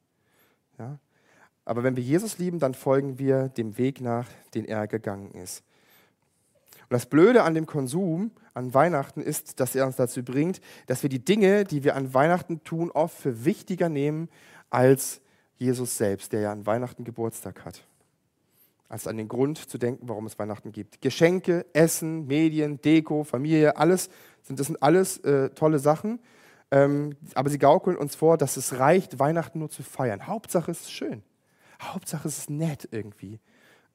Ja? 0.78 0.98
Aber 1.64 1.82
wenn 1.82 1.96
wir 1.96 2.02
Jesus 2.02 2.38
lieben, 2.38 2.58
dann 2.58 2.74
folgen 2.74 3.18
wir 3.18 3.48
dem 3.48 3.78
Weg 3.78 4.00
nach, 4.00 4.28
den 4.54 4.64
er 4.64 4.86
gegangen 4.86 5.32
ist. 5.32 5.62
Und 6.82 6.94
das 6.94 7.06
Blöde 7.06 7.42
an 7.42 7.54
dem 7.54 7.66
Konsum 7.66 8.32
an 8.54 8.74
Weihnachten 8.74 9.22
ist, 9.22 9.60
dass 9.60 9.74
er 9.74 9.86
uns 9.86 9.96
dazu 9.96 10.22
bringt, 10.22 10.60
dass 10.86 11.02
wir 11.02 11.08
die 11.08 11.24
Dinge, 11.24 11.64
die 11.64 11.84
wir 11.84 11.96
an 11.96 12.12
Weihnachten 12.12 12.64
tun, 12.64 12.90
oft 12.90 13.16
für 13.16 13.44
wichtiger 13.44 13.88
nehmen 13.88 14.28
als 14.68 15.20
Jesus 15.56 15.96
selbst, 15.96 16.32
der 16.32 16.40
ja 16.40 16.52
an 16.52 16.66
Weihnachten 16.66 17.04
Geburtstag 17.04 17.64
hat 17.64 17.86
als 18.92 19.06
an 19.06 19.16
den 19.16 19.26
Grund 19.26 19.56
zu 19.56 19.78
denken, 19.78 20.06
warum 20.06 20.26
es 20.26 20.38
Weihnachten 20.38 20.70
gibt. 20.70 21.00
Geschenke, 21.00 21.64
Essen, 21.72 22.26
Medien, 22.26 22.78
Deko, 22.82 23.24
Familie, 23.24 23.78
alles, 23.78 24.10
sind, 24.42 24.60
das 24.60 24.66
sind 24.66 24.82
alles 24.82 25.16
äh, 25.18 25.48
tolle 25.48 25.78
Sachen. 25.78 26.20
Ähm, 26.70 27.16
aber 27.34 27.48
sie 27.48 27.58
gaukeln 27.58 27.96
uns 27.96 28.14
vor, 28.14 28.36
dass 28.36 28.58
es 28.58 28.78
reicht, 28.78 29.18
Weihnachten 29.18 29.60
nur 29.60 29.70
zu 29.70 29.82
feiern. 29.82 30.26
Hauptsache 30.26 30.70
es 30.70 30.82
ist 30.82 30.92
schön. 30.92 31.22
Hauptsache 31.80 32.28
es 32.28 32.36
ist 32.36 32.50
nett 32.50 32.86
irgendwie. 32.90 33.40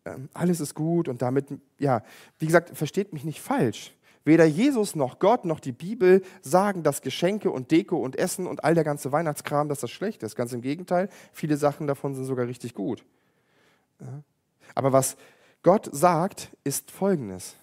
Ähm, 0.03 0.29
alles 0.33 0.59
ist 0.59 0.73
gut 0.73 1.07
und 1.07 1.21
damit, 1.21 1.45
ja, 1.77 2.01
wie 2.39 2.47
gesagt, 2.47 2.75
versteht 2.75 3.13
mich 3.13 3.23
nicht 3.23 3.39
falsch. 3.39 3.95
Weder 4.25 4.45
Jesus 4.45 4.95
noch 4.95 5.19
Gott 5.19 5.45
noch 5.45 5.59
die 5.59 5.73
Bibel 5.73 6.23
sagen, 6.41 6.81
dass 6.81 7.03
Geschenke 7.03 7.51
und 7.51 7.69
Deko 7.69 7.97
und 7.97 8.17
Essen 8.17 8.47
und 8.47 8.63
all 8.63 8.73
der 8.73 8.83
ganze 8.83 9.11
Weihnachtskram, 9.11 9.69
dass 9.69 9.79
das 9.79 9.91
schlecht 9.91 10.23
ist. 10.23 10.35
Ganz 10.35 10.53
im 10.53 10.61
Gegenteil, 10.61 11.09
viele 11.33 11.55
Sachen 11.55 11.85
davon 11.85 12.15
sind 12.15 12.25
sogar 12.25 12.47
richtig 12.47 12.73
gut. 12.73 13.05
Ja. 14.01 14.23
Aber 14.75 14.93
was 14.93 15.17
Gott 15.63 15.89
sagt, 15.91 16.51
ist 16.63 16.91
Folgendes. 16.91 17.55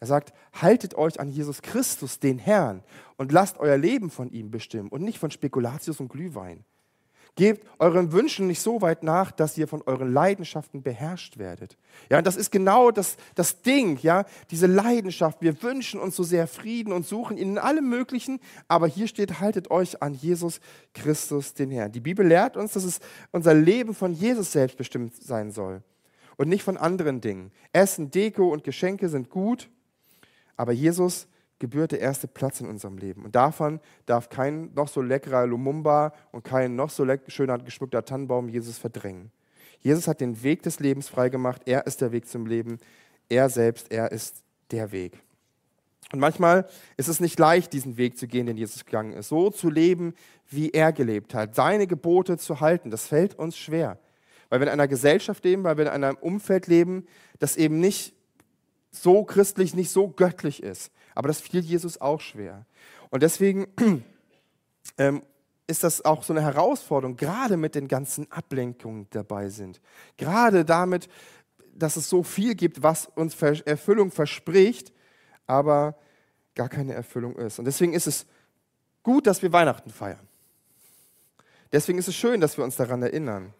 Er 0.00 0.06
sagt, 0.06 0.32
haltet 0.54 0.94
euch 0.94 1.20
an 1.20 1.28
Jesus 1.28 1.60
Christus, 1.60 2.18
den 2.18 2.38
Herrn, 2.38 2.82
und 3.18 3.32
lasst 3.32 3.58
euer 3.58 3.76
Leben 3.76 4.10
von 4.10 4.30
ihm 4.30 4.50
bestimmen 4.50 4.88
und 4.88 5.02
nicht 5.02 5.18
von 5.18 5.30
Spekulatius 5.30 6.00
und 6.00 6.08
Glühwein. 6.08 6.64
Gebt 7.36 7.64
euren 7.78 8.10
Wünschen 8.10 8.46
nicht 8.48 8.60
so 8.60 8.82
weit 8.82 9.02
nach, 9.02 9.30
dass 9.30 9.56
ihr 9.56 9.68
von 9.68 9.82
euren 9.82 10.12
Leidenschaften 10.12 10.82
beherrscht 10.82 11.38
werdet. 11.38 11.76
Ja, 12.10 12.18
und 12.18 12.26
das 12.26 12.36
ist 12.36 12.50
genau 12.50 12.90
das, 12.90 13.16
das 13.34 13.62
Ding, 13.62 13.98
ja, 14.02 14.24
diese 14.50 14.66
Leidenschaft. 14.66 15.40
Wir 15.40 15.62
wünschen 15.62 16.00
uns 16.00 16.16
so 16.16 16.24
sehr 16.24 16.48
Frieden 16.48 16.92
und 16.92 17.06
suchen 17.06 17.36
ihn 17.36 17.52
in 17.52 17.58
allem 17.58 17.88
Möglichen, 17.88 18.40
aber 18.66 18.88
hier 18.88 19.06
steht, 19.06 19.38
haltet 19.38 19.70
euch 19.70 20.02
an 20.02 20.14
Jesus 20.14 20.60
Christus, 20.94 21.54
den 21.54 21.70
Herrn. 21.70 21.92
Die 21.92 22.00
Bibel 22.00 22.26
lehrt 22.26 22.56
uns, 22.56 22.72
dass 22.72 22.84
es 22.84 23.00
unser 23.30 23.54
Leben 23.54 23.94
von 23.94 24.12
Jesus 24.12 24.50
selbst 24.50 24.76
bestimmt 24.76 25.14
sein 25.22 25.52
soll 25.52 25.82
und 26.40 26.48
nicht 26.48 26.62
von 26.62 26.78
anderen 26.78 27.20
Dingen. 27.20 27.52
Essen, 27.74 28.10
Deko 28.10 28.48
und 28.48 28.64
Geschenke 28.64 29.10
sind 29.10 29.28
gut, 29.28 29.68
aber 30.56 30.72
Jesus 30.72 31.28
gebührt 31.58 31.92
der 31.92 32.00
erste 32.00 32.28
Platz 32.28 32.62
in 32.62 32.66
unserem 32.66 32.96
Leben. 32.96 33.26
Und 33.26 33.36
davon 33.36 33.78
darf 34.06 34.30
kein 34.30 34.72
noch 34.72 34.88
so 34.88 35.02
leckerer 35.02 35.46
Lumumba 35.46 36.14
und 36.32 36.42
kein 36.42 36.76
noch 36.76 36.88
so 36.88 37.06
schöner 37.26 37.58
geschmückter 37.58 38.06
Tannenbaum 38.06 38.48
Jesus 38.48 38.78
verdrängen. 38.78 39.30
Jesus 39.80 40.08
hat 40.08 40.22
den 40.22 40.42
Weg 40.42 40.62
des 40.62 40.80
Lebens 40.80 41.10
freigemacht. 41.10 41.60
Er 41.66 41.86
ist 41.86 42.00
der 42.00 42.10
Weg 42.10 42.26
zum 42.26 42.46
Leben. 42.46 42.78
Er 43.28 43.50
selbst, 43.50 43.92
er 43.92 44.10
ist 44.10 44.42
der 44.70 44.92
Weg. 44.92 45.20
Und 46.10 46.20
manchmal 46.20 46.66
ist 46.96 47.08
es 47.08 47.20
nicht 47.20 47.38
leicht, 47.38 47.74
diesen 47.74 47.98
Weg 47.98 48.16
zu 48.16 48.26
gehen, 48.26 48.46
den 48.46 48.56
Jesus 48.56 48.86
gegangen 48.86 49.12
ist. 49.12 49.28
So 49.28 49.50
zu 49.50 49.68
leben, 49.68 50.14
wie 50.48 50.70
er 50.70 50.94
gelebt 50.94 51.34
hat. 51.34 51.54
Seine 51.54 51.86
Gebote 51.86 52.38
zu 52.38 52.60
halten, 52.60 52.90
das 52.90 53.08
fällt 53.08 53.34
uns 53.34 53.58
schwer 53.58 53.98
weil 54.50 54.60
wir 54.60 54.66
in 54.66 54.72
einer 54.72 54.88
Gesellschaft 54.88 55.44
leben, 55.44 55.64
weil 55.64 55.78
wir 55.78 55.92
in 55.92 56.04
einem 56.04 56.18
Umfeld 56.18 56.66
leben, 56.66 57.06
das 57.38 57.56
eben 57.56 57.80
nicht 57.80 58.14
so 58.90 59.24
christlich, 59.24 59.74
nicht 59.74 59.90
so 59.90 60.08
göttlich 60.08 60.62
ist. 60.62 60.92
Aber 61.14 61.28
das 61.28 61.40
fiel 61.40 61.60
Jesus 61.60 62.00
auch 62.00 62.20
schwer. 62.20 62.66
Und 63.08 63.22
deswegen 63.22 63.68
ähm, 64.98 65.22
ist 65.66 65.84
das 65.84 66.04
auch 66.04 66.24
so 66.24 66.32
eine 66.32 66.42
Herausforderung, 66.42 67.16
gerade 67.16 67.56
mit 67.56 67.76
den 67.76 67.86
ganzen 67.86 68.30
Ablenkungen 68.32 69.06
dabei 69.10 69.48
sind. 69.48 69.80
Gerade 70.16 70.64
damit, 70.64 71.08
dass 71.72 71.96
es 71.96 72.08
so 72.08 72.24
viel 72.24 72.56
gibt, 72.56 72.82
was 72.82 73.06
uns 73.06 73.40
Erfüllung 73.40 74.10
verspricht, 74.10 74.92
aber 75.46 75.96
gar 76.56 76.68
keine 76.68 76.94
Erfüllung 76.94 77.36
ist. 77.36 77.60
Und 77.60 77.66
deswegen 77.66 77.92
ist 77.92 78.08
es 78.08 78.26
gut, 79.04 79.28
dass 79.28 79.42
wir 79.42 79.52
Weihnachten 79.52 79.90
feiern. 79.90 80.26
Deswegen 81.70 81.98
ist 81.98 82.08
es 82.08 82.16
schön, 82.16 82.40
dass 82.40 82.56
wir 82.56 82.64
uns 82.64 82.74
daran 82.74 83.02
erinnern 83.02 83.54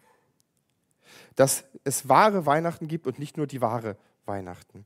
dass 1.41 1.63
es 1.83 2.07
wahre 2.07 2.45
Weihnachten 2.45 2.87
gibt 2.87 3.07
und 3.07 3.17
nicht 3.17 3.35
nur 3.35 3.47
die 3.47 3.61
wahre 3.61 3.97
Weihnachten. 4.27 4.85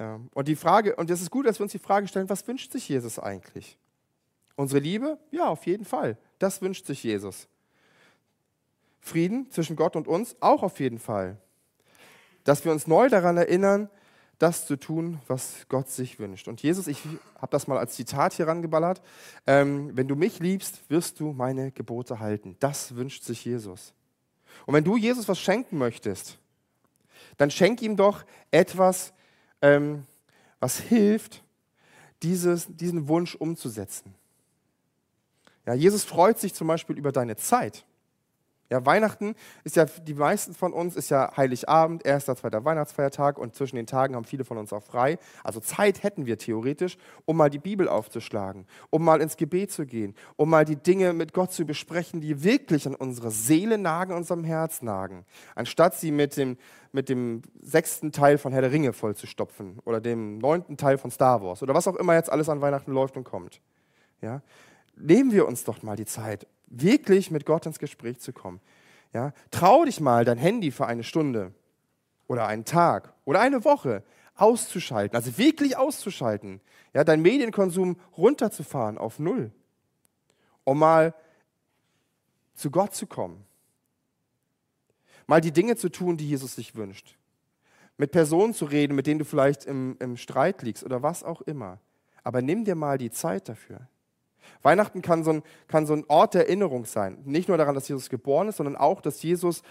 Ähm, 0.00 0.30
und 0.34 0.48
die 0.48 0.56
Frage, 0.56 0.96
und 0.96 1.08
es 1.12 1.22
ist 1.22 1.30
gut, 1.30 1.46
dass 1.46 1.60
wir 1.60 1.62
uns 1.62 1.70
die 1.70 1.78
Frage 1.78 2.08
stellen, 2.08 2.28
was 2.28 2.48
wünscht 2.48 2.72
sich 2.72 2.88
Jesus 2.88 3.20
eigentlich? 3.20 3.78
Unsere 4.56 4.80
Liebe? 4.80 5.16
Ja, 5.30 5.46
auf 5.46 5.64
jeden 5.64 5.84
Fall. 5.84 6.18
Das 6.40 6.60
wünscht 6.60 6.86
sich 6.86 7.04
Jesus. 7.04 7.46
Frieden 8.98 9.48
zwischen 9.52 9.76
Gott 9.76 9.94
und 9.94 10.08
uns? 10.08 10.34
Auch 10.40 10.64
auf 10.64 10.80
jeden 10.80 10.98
Fall. 10.98 11.36
Dass 12.42 12.64
wir 12.64 12.72
uns 12.72 12.88
neu 12.88 13.08
daran 13.08 13.36
erinnern, 13.36 13.88
das 14.40 14.66
zu 14.66 14.74
tun, 14.74 15.20
was 15.28 15.66
Gott 15.68 15.88
sich 15.88 16.18
wünscht. 16.18 16.48
Und 16.48 16.64
Jesus, 16.64 16.88
ich 16.88 17.00
habe 17.36 17.52
das 17.52 17.68
mal 17.68 17.78
als 17.78 17.94
Zitat 17.94 18.32
hier 18.32 18.48
rangeballert, 18.48 19.02
ähm, 19.46 19.96
wenn 19.96 20.08
du 20.08 20.16
mich 20.16 20.40
liebst, 20.40 20.90
wirst 20.90 21.20
du 21.20 21.32
meine 21.32 21.70
Gebote 21.70 22.18
halten. 22.18 22.56
Das 22.58 22.96
wünscht 22.96 23.22
sich 23.22 23.44
Jesus. 23.44 23.94
Und 24.64 24.74
wenn 24.74 24.84
du 24.84 24.96
Jesus 24.96 25.28
was 25.28 25.38
schenken 25.38 25.78
möchtest, 25.78 26.38
dann 27.36 27.50
schenk 27.50 27.82
ihm 27.82 27.96
doch 27.96 28.24
etwas, 28.50 29.12
ähm, 29.60 30.06
was 30.60 30.78
hilft, 30.78 31.42
dieses, 32.22 32.66
diesen 32.68 33.08
Wunsch 33.08 33.34
umzusetzen. 33.34 34.14
Ja, 35.66 35.74
Jesus 35.74 36.04
freut 36.04 36.38
sich 36.38 36.54
zum 36.54 36.68
Beispiel 36.68 36.96
über 36.96 37.12
deine 37.12 37.36
Zeit. 37.36 37.84
Ja, 38.68 38.84
Weihnachten 38.84 39.36
ist 39.62 39.76
ja, 39.76 39.84
die 39.84 40.14
meisten 40.14 40.52
von 40.52 40.72
uns 40.72 40.96
ist 40.96 41.08
ja 41.10 41.36
Heiligabend, 41.36 42.04
erster, 42.04 42.34
zweiter 42.34 42.64
Weihnachtsfeiertag 42.64 43.38
und 43.38 43.54
zwischen 43.54 43.76
den 43.76 43.86
Tagen 43.86 44.16
haben 44.16 44.24
viele 44.24 44.44
von 44.44 44.58
uns 44.58 44.72
auch 44.72 44.82
frei. 44.82 45.18
Also 45.44 45.60
Zeit 45.60 46.02
hätten 46.02 46.26
wir 46.26 46.36
theoretisch, 46.36 46.98
um 47.26 47.36
mal 47.36 47.48
die 47.48 47.60
Bibel 47.60 47.88
aufzuschlagen, 47.88 48.66
um 48.90 49.04
mal 49.04 49.20
ins 49.20 49.36
Gebet 49.36 49.70
zu 49.70 49.86
gehen, 49.86 50.16
um 50.34 50.50
mal 50.50 50.64
die 50.64 50.76
Dinge 50.76 51.12
mit 51.12 51.32
Gott 51.32 51.52
zu 51.52 51.64
besprechen, 51.64 52.20
die 52.20 52.42
wirklich 52.42 52.88
an 52.88 52.96
unserer 52.96 53.30
Seele 53.30 53.78
nagen, 53.78 54.12
unserem 54.12 54.42
Herz 54.42 54.82
nagen, 54.82 55.24
anstatt 55.54 55.94
sie 55.94 56.10
mit 56.10 56.36
dem, 56.36 56.56
mit 56.90 57.08
dem 57.08 57.42
sechsten 57.60 58.10
Teil 58.10 58.36
von 58.36 58.52
Herr 58.52 58.62
der 58.62 58.72
Ringe 58.72 58.92
vollzustopfen 58.92 59.78
oder 59.84 60.00
dem 60.00 60.38
neunten 60.38 60.76
Teil 60.76 60.98
von 60.98 61.12
Star 61.12 61.40
Wars 61.40 61.62
oder 61.62 61.74
was 61.74 61.86
auch 61.86 61.96
immer 61.96 62.14
jetzt 62.14 62.32
alles 62.32 62.48
an 62.48 62.60
Weihnachten 62.60 62.90
läuft 62.90 63.16
und 63.16 63.24
kommt. 63.24 63.60
Ja? 64.20 64.42
Nehmen 64.96 65.30
wir 65.30 65.46
uns 65.46 65.62
doch 65.62 65.82
mal 65.82 65.94
die 65.94 66.06
Zeit, 66.06 66.46
wirklich 66.66 67.30
mit 67.30 67.46
Gott 67.46 67.66
ins 67.66 67.78
Gespräch 67.78 68.20
zu 68.20 68.32
kommen. 68.32 68.60
Ja? 69.12 69.32
Trau 69.50 69.84
dich 69.84 70.00
mal, 70.00 70.24
dein 70.24 70.38
Handy 70.38 70.70
für 70.70 70.86
eine 70.86 71.04
Stunde 71.04 71.52
oder 72.26 72.46
einen 72.46 72.64
Tag 72.64 73.12
oder 73.24 73.40
eine 73.40 73.64
Woche 73.64 74.02
auszuschalten, 74.34 75.16
also 75.16 75.38
wirklich 75.38 75.76
auszuschalten, 75.76 76.60
ja, 76.92 77.04
deinen 77.04 77.22
Medienkonsum 77.22 77.96
runterzufahren 78.16 78.98
auf 78.98 79.18
Null, 79.18 79.50
um 80.64 80.78
mal 80.78 81.14
zu 82.54 82.70
Gott 82.70 82.94
zu 82.94 83.06
kommen, 83.06 83.44
mal 85.26 85.40
die 85.40 85.52
Dinge 85.52 85.76
zu 85.76 85.88
tun, 85.88 86.16
die 86.16 86.28
Jesus 86.28 86.54
sich 86.54 86.74
wünscht, 86.74 87.16
mit 87.96 88.12
Personen 88.12 88.54
zu 88.54 88.66
reden, 88.66 88.94
mit 88.94 89.06
denen 89.06 89.18
du 89.18 89.24
vielleicht 89.24 89.64
im, 89.64 89.96
im 90.00 90.16
Streit 90.16 90.62
liegst 90.62 90.84
oder 90.84 91.02
was 91.02 91.24
auch 91.24 91.40
immer. 91.42 91.80
Aber 92.22 92.42
nimm 92.42 92.64
dir 92.64 92.74
mal 92.74 92.98
die 92.98 93.10
Zeit 93.10 93.48
dafür. 93.48 93.88
Weihnachten 94.62 95.02
kann 95.02 95.24
so, 95.24 95.32
ein, 95.32 95.42
kann 95.68 95.86
so 95.86 95.94
ein 95.94 96.04
Ort 96.08 96.34
der 96.34 96.46
Erinnerung 96.46 96.84
sein. 96.84 97.18
Nicht 97.24 97.48
nur 97.48 97.58
daran, 97.58 97.74
dass 97.74 97.88
Jesus 97.88 98.08
geboren 98.08 98.48
ist, 98.48 98.56
sondern 98.56 98.76
auch, 98.76 99.00
dass 99.00 99.22
Jesus 99.22 99.62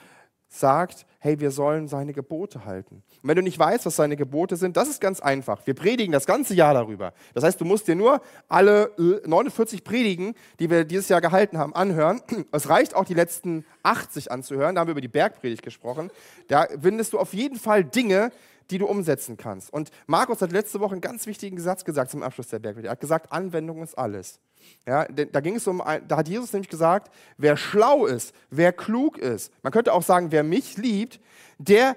sagt, 0.47 1.05
hey, 1.19 1.39
wir 1.39 1.51
sollen 1.51 1.88
seine 1.88 2.13
Gebote 2.13 2.65
halten. 2.65 3.03
Und 3.21 3.29
wenn 3.29 3.35
du 3.35 3.41
nicht 3.41 3.57
weißt, 3.57 3.85
was 3.85 3.95
seine 3.95 4.15
Gebote 4.15 4.55
sind, 4.55 4.77
das 4.77 4.89
ist 4.89 5.01
ganz 5.01 5.19
einfach. 5.19 5.65
Wir 5.65 5.73
predigen 5.73 6.11
das 6.11 6.25
ganze 6.25 6.53
Jahr 6.53 6.73
darüber. 6.73 7.13
Das 7.33 7.43
heißt, 7.43 7.59
du 7.59 7.65
musst 7.65 7.88
dir 7.88 7.95
nur 7.95 8.21
alle 8.47 8.91
49 8.97 9.83
Predigen, 9.83 10.35
die 10.59 10.69
wir 10.69 10.85
dieses 10.85 11.09
Jahr 11.09 11.21
gehalten 11.21 11.57
haben, 11.57 11.73
anhören. 11.75 12.21
Es 12.51 12.69
reicht 12.69 12.95
auch, 12.95 13.05
die 13.05 13.13
letzten 13.13 13.65
80 13.83 14.31
anzuhören. 14.31 14.75
Da 14.75 14.81
haben 14.81 14.88
wir 14.88 14.93
über 14.93 15.01
die 15.01 15.07
Bergpredigt 15.07 15.63
gesprochen. 15.63 16.11
Da 16.47 16.67
findest 16.79 17.13
du 17.13 17.19
auf 17.19 17.33
jeden 17.33 17.57
Fall 17.57 17.83
Dinge, 17.83 18.31
die 18.71 18.78
du 18.78 18.88
umsetzen 18.88 19.38
kannst. 19.38 19.71
Und 19.71 19.91
Markus 20.08 20.41
hat 20.41 20.51
letzte 20.51 20.80
Woche 20.80 20.93
einen 20.93 21.01
ganz 21.01 21.28
wichtigen 21.28 21.60
Satz 21.60 21.86
gesagt 21.86 22.12
zum 22.12 22.23
Abschluss 22.23 22.47
der 22.47 22.60
Bergpredigt. 22.60 22.88
Er 22.88 22.91
hat 22.91 22.99
gesagt, 22.99 23.32
Anwendung 23.32 23.84
ist 23.84 23.97
alles. 23.97 24.39
Ja, 24.88 25.06
da 25.06 25.41
ging 25.41 25.56
es 25.56 25.67
um, 25.67 25.82
da 26.08 26.17
hat 26.17 26.28
Jesus 26.28 26.51
nämlich 26.54 26.69
gesagt, 26.69 27.13
wer 27.38 27.56
schlau 27.56 28.06
ist, 28.06 28.34
wer 28.49 28.73
klug 28.73 29.17
ist, 29.17 29.51
man 29.62 29.71
könnte 29.71 29.93
auch 29.93 30.01
sagen, 30.01 30.32
wer 30.32 30.43
mich 30.43 30.78
liebt, 30.78 31.19
der 31.60 31.95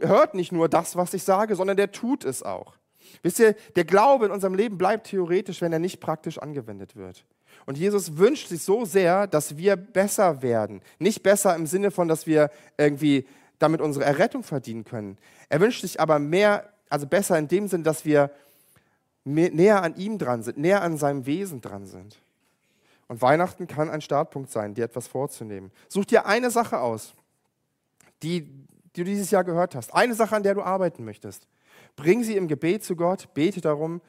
hört 0.00 0.34
nicht 0.34 0.50
nur 0.50 0.68
das, 0.68 0.96
was 0.96 1.14
ich 1.14 1.22
sage, 1.22 1.54
sondern 1.54 1.76
der 1.76 1.92
tut 1.92 2.24
es 2.24 2.42
auch. 2.42 2.74
Wisst 3.22 3.38
ihr, 3.38 3.54
der 3.76 3.84
Glaube 3.84 4.26
in 4.26 4.32
unserem 4.32 4.54
Leben 4.54 4.78
bleibt 4.78 5.06
theoretisch, 5.06 5.60
wenn 5.60 5.72
er 5.72 5.78
nicht 5.78 6.00
praktisch 6.00 6.38
angewendet 6.38 6.96
wird. 6.96 7.24
Und 7.64 7.78
Jesus 7.78 8.18
wünscht 8.18 8.48
sich 8.48 8.62
so 8.62 8.84
sehr, 8.84 9.26
dass 9.26 9.56
wir 9.56 9.76
besser 9.76 10.42
werden. 10.42 10.82
Nicht 10.98 11.22
besser 11.22 11.54
im 11.54 11.66
Sinne 11.66 11.90
von, 11.90 12.08
dass 12.08 12.26
wir 12.26 12.50
irgendwie 12.76 13.26
damit 13.58 13.80
unsere 13.80 14.04
Errettung 14.04 14.42
verdienen 14.42 14.84
können. 14.84 15.18
Er 15.48 15.60
wünscht 15.60 15.80
sich 15.80 16.00
aber 16.00 16.18
mehr, 16.18 16.72
also 16.88 17.06
besser 17.06 17.38
in 17.38 17.48
dem 17.48 17.68
Sinn, 17.68 17.84
dass 17.84 18.04
wir 18.04 18.30
näher 19.24 19.82
an 19.82 19.96
ihm 19.96 20.18
dran 20.18 20.42
sind, 20.42 20.58
näher 20.58 20.82
an 20.82 20.98
seinem 20.98 21.26
Wesen 21.26 21.60
dran 21.60 21.86
sind. 21.86 22.20
Und 23.08 23.22
Weihnachten 23.22 23.66
kann 23.66 23.90
ein 23.90 24.00
Startpunkt 24.00 24.50
sein, 24.50 24.74
dir 24.74 24.84
etwas 24.84 25.06
vorzunehmen. 25.06 25.70
Such 25.88 26.06
dir 26.06 26.26
eine 26.26 26.50
Sache 26.50 26.80
aus, 26.80 27.14
die, 28.22 28.42
die 28.94 29.02
du 29.02 29.04
dieses 29.04 29.30
Jahr 29.30 29.44
gehört 29.44 29.74
hast. 29.74 29.94
Eine 29.94 30.14
Sache, 30.14 30.34
an 30.34 30.42
der 30.42 30.54
du 30.54 30.62
arbeiten 30.62 31.04
möchtest. 31.04 31.46
Bring 31.94 32.24
sie 32.24 32.36
im 32.36 32.48
Gebet 32.48 32.84
zu 32.84 32.96
Gott, 32.96 33.32
bete 33.34 33.60
darum 33.60 34.00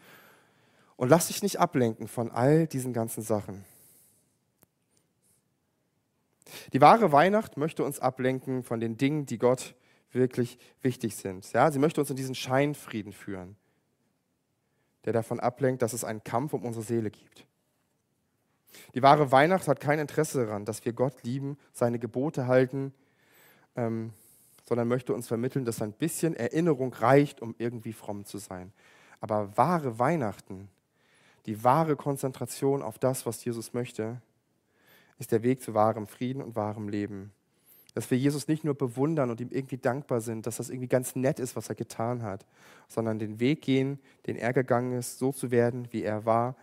und 0.95 1.09
lass 1.09 1.27
dich 1.27 1.43
nicht 1.43 1.59
ablenken 1.59 2.07
von 2.07 2.31
all 2.31 2.67
diesen 2.67 2.93
ganzen 2.93 3.23
Sachen. 3.23 3.63
Die 6.73 6.81
wahre 6.81 7.11
Weihnacht 7.11 7.57
möchte 7.57 7.83
uns 7.83 7.99
ablenken 7.99 8.63
von 8.63 8.79
den 8.79 8.97
Dingen, 8.97 9.25
die 9.25 9.37
Gott 9.37 9.75
wirklich 10.11 10.57
wichtig 10.81 11.15
sind. 11.15 11.51
Ja, 11.53 11.71
sie 11.71 11.79
möchte 11.79 12.01
uns 12.01 12.09
in 12.09 12.15
diesen 12.15 12.35
Scheinfrieden 12.35 13.13
führen 13.13 13.57
der 15.07 15.13
davon 15.13 15.39
ablenkt, 15.39 15.81
dass 15.81 15.93
es 15.93 16.03
einen 16.03 16.21
Kampf 16.25 16.51
um 16.51 16.65
unsere 16.65 16.83
Seele 16.83 17.09
gibt. 17.09 17.47
Die 18.93 19.01
wahre 19.01 19.31
Weihnacht 19.31 19.69
hat 19.69 19.79
kein 19.79 19.99
Interesse 19.99 20.45
daran, 20.45 20.65
dass 20.65 20.83
wir 20.83 20.91
Gott 20.91 21.23
lieben, 21.23 21.57
seine 21.71 21.97
Gebote 21.97 22.47
halten, 22.47 22.93
ähm, 23.77 24.11
sondern 24.65 24.89
möchte 24.89 25.13
uns 25.13 25.29
vermitteln, 25.29 25.63
dass 25.63 25.81
ein 25.81 25.93
bisschen 25.93 26.35
Erinnerung 26.35 26.93
reicht, 26.93 27.41
um 27.41 27.55
irgendwie 27.57 27.93
fromm 27.93 28.25
zu 28.25 28.37
sein. 28.37 28.73
Aber 29.21 29.55
wahre 29.55 29.97
Weihnachten, 29.97 30.67
die 31.45 31.63
wahre 31.63 31.95
Konzentration 31.95 32.81
auf 32.81 32.99
das, 32.99 33.25
was 33.25 33.45
Jesus 33.45 33.73
möchte, 33.73 34.21
ist 35.19 35.31
der 35.31 35.43
Weg 35.43 35.61
zu 35.61 35.73
wahrem 35.73 36.07
Frieden 36.07 36.41
und 36.41 36.55
wahrem 36.55 36.89
Leben 36.89 37.31
dass 37.97 38.11
wir 38.11 38.17
Jesus 38.19 38.47
nicht 38.47 38.63
nur 38.63 38.75
bewundern 38.75 39.31
und 39.31 39.41
ihm 39.41 39.49
irgendwie 39.49 39.77
dankbar 39.77 40.21
sind, 40.21 40.45
dass 40.45 40.57
das 40.57 40.69
irgendwie 40.69 40.87
ganz 40.87 41.15
nett 41.15 41.39
ist, 41.39 41.55
was 41.55 41.67
er 41.67 41.73
getan 41.73 42.21
hat, 42.21 42.45
sondern 42.87 43.17
den 43.17 43.39
Weg 43.39 43.63
gehen, 43.63 43.97
den 44.27 44.35
er 44.35 44.53
gegangen 44.53 44.91
ist, 44.91 45.17
so 45.17 45.31
zu 45.31 45.49
werden, 45.49 45.87
wie 45.89 46.03
er 46.03 46.23
war. 46.23 46.55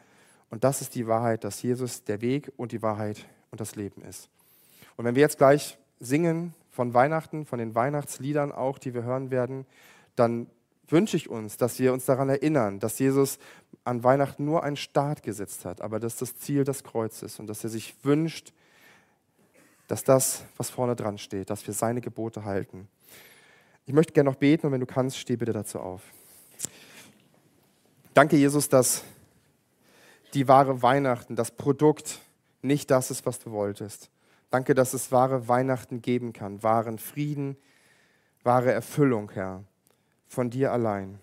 Und 0.51 0.63
das 0.63 0.81
ist 0.81 0.95
die 0.95 1.09
Wahrheit, 1.09 1.43
dass 1.43 1.61
Jesus 1.61 2.05
der 2.05 2.21
Weg 2.21 2.53
und 2.57 2.71
die 2.71 2.83
Wahrheit 2.83 3.27
und 3.51 3.61
das 3.61 3.75
Leben 3.75 4.03
ist. 4.03 4.29
Und 4.97 5.07
wenn 5.07 5.17
wir 5.17 5.23
jetzt 5.23 5.39
gleich 5.39 5.77
singen 5.99 6.55
von 6.71 6.95
Weihnachten, 6.95 7.47
von 7.47 7.59
den 7.59 7.75
Weihnachtsliedern 7.75 8.53
auch, 8.53 8.79
die 8.79 8.95
wir 8.95 9.03
hören 9.03 9.33
werden, 9.33 9.67
dann 10.15 10.47
wünsche 10.87 11.17
ich 11.17 11.29
uns, 11.29 11.57
dass 11.57 11.81
wir 11.81 11.93
uns 11.93 12.05
daran 12.05 12.29
erinnern, 12.29 12.79
dass 12.79 13.01
Jesus 13.01 13.41
an 13.85 14.03
Weihnachten 14.03 14.45
nur 14.45 14.65
einen 14.65 14.77
Start 14.77 15.23
gesetzt 15.23 15.65
hat, 15.65 15.83
aber 15.83 16.01
dass 16.01 16.17
das 16.17 16.37
Ziel 16.37 16.65
das 16.65 16.83
Kreuz 16.83 17.23
ist 17.23 17.39
und 17.39 17.47
dass 17.47 17.63
er 17.65 17.71
sich 17.71 17.95
wünscht, 18.03 18.53
dass 19.87 20.05
das, 20.05 20.45
was 20.57 20.71
vorne 20.71 20.97
dran 20.97 21.19
steht, 21.19 21.51
dass 21.51 21.67
wir 21.67 21.75
seine 21.75 22.01
Gebote 22.01 22.45
halten. 22.45 22.89
Ich 23.87 23.93
möchte 23.93 24.15
gerne 24.15 24.31
noch 24.31 24.37
beten 24.37 24.67
und 24.67 24.73
wenn 24.73 24.81
du 24.81 24.87
kannst, 24.87 25.19
steh 25.19 25.37
bitte 25.37 25.53
dazu 25.53 25.79
auf. 25.79 26.03
Danke, 28.15 28.37
Jesus, 28.37 28.69
dass 28.69 29.05
die 30.33 30.49
wahre 30.49 30.83
Weihnachten, 30.83 31.37
das 31.37 31.51
Produkt 31.51 32.21
nicht 32.63 32.91
das 32.91 33.11
ist, 33.11 33.27
was 33.27 33.39
du 33.39 33.51
wolltest. 33.51 34.09
Danke, 34.51 34.75
dass 34.75 34.95
es 34.95 35.13
wahre 35.13 35.49
Weihnachten 35.49 36.01
geben 36.01 36.33
kann, 36.33 36.63
wahren 36.63 36.99
Frieden, 36.99 37.57
wahre 38.43 38.73
Erfüllung, 38.73 39.31
Herr, 39.33 39.65
von 40.27 40.49
dir 40.49 40.73
allein. 40.73 41.19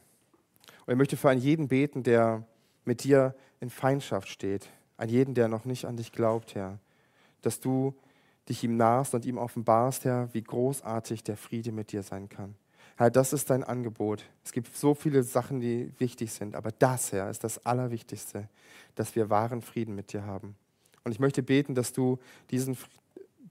Und 0.86 0.93
ich 0.93 0.97
möchte 0.97 1.17
für 1.17 1.30
einen 1.30 1.41
jeden 1.41 1.67
beten, 1.67 2.04
der 2.04 2.45
mit 2.86 3.04
dir 3.04 3.36
in 3.60 3.70
Feindschaft 3.70 4.28
steht, 4.28 4.70
an 4.98 5.10
jeden, 5.10 5.34
der 5.34 5.48
noch 5.48 5.65
nicht 5.65 5.86
an 5.86 5.98
dich 5.98 6.12
glaubt, 6.12 6.56
Herr, 6.56 6.80
dass 7.41 7.60
du 7.60 7.96
dich 8.50 8.63
ihm 8.63 8.78
nahst 8.78 9.13
und 9.13 9.26
ihm 9.26 9.38
offenbarst, 9.38 10.06
Herr, 10.06 10.30
wie 10.34 10.44
großartig 10.44 11.24
der 11.24 11.38
Friede 11.38 11.72
mit 11.72 11.91
dir 11.91 12.04
sein 12.04 12.30
kann. 12.30 12.56
Herr, 12.98 13.10
das 13.10 13.34
ist 13.34 13.50
dein 13.50 13.63
Angebot. 13.63 14.26
Es 14.44 14.52
gibt 14.52 14.76
so 14.76 14.94
viele 14.94 15.24
Sachen, 15.24 15.60
die 15.60 15.91
wichtig 15.98 16.32
sind, 16.32 16.56
aber 16.56 16.72
das, 16.72 17.12
Herr, 17.12 17.30
ist 17.30 17.44
das 17.44 17.65
Allerwichtigste, 17.65 18.48
dass 18.96 19.15
wir 19.15 19.30
wahren 19.30 19.62
Frieden 19.62 19.96
mit 19.96 20.13
dir 20.13 20.26
haben. 20.26 20.56
Und 21.04 21.12
ich 21.12 21.20
möchte 21.20 21.41
beten, 21.41 21.74
dass 21.74 21.94
du 21.94 22.20
diesen, 22.52 22.78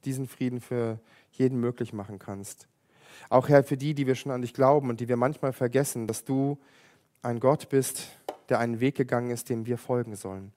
diesen 0.04 0.28
Frieden 0.28 0.60
für 0.60 1.00
jeden 1.32 1.58
möglich 1.58 1.92
machen 1.92 2.18
kannst. 2.18 2.68
Auch 3.28 3.48
Herr, 3.48 3.64
für 3.64 3.76
die, 3.76 3.94
die 3.94 4.06
wir 4.06 4.14
schon 4.14 4.32
an 4.32 4.42
dich 4.42 4.54
glauben 4.54 4.88
und 4.88 5.00
die 5.00 5.08
wir 5.08 5.16
manchmal 5.16 5.52
vergessen, 5.52 6.06
dass 6.06 6.24
du 6.24 6.58
ein 7.22 7.40
Gott 7.40 7.68
bist, 7.68 8.08
der 8.50 8.58
einen 8.58 8.80
Weg 8.80 8.96
gegangen 8.96 9.30
ist, 9.30 9.48
dem 9.48 9.66
wir 9.66 9.78
folgen 9.78 10.16
sollen. 10.16 10.52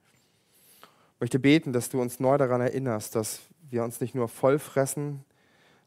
Ich 1.15 1.21
möchte 1.21 1.39
beten, 1.39 1.71
dass 1.71 1.89
du 1.89 2.01
uns 2.01 2.19
neu 2.19 2.37
daran 2.37 2.61
erinnerst, 2.61 3.15
dass 3.15 3.41
wir 3.69 3.83
uns 3.83 4.01
nicht 4.01 4.15
nur 4.15 4.27
vollfressen, 4.27 5.23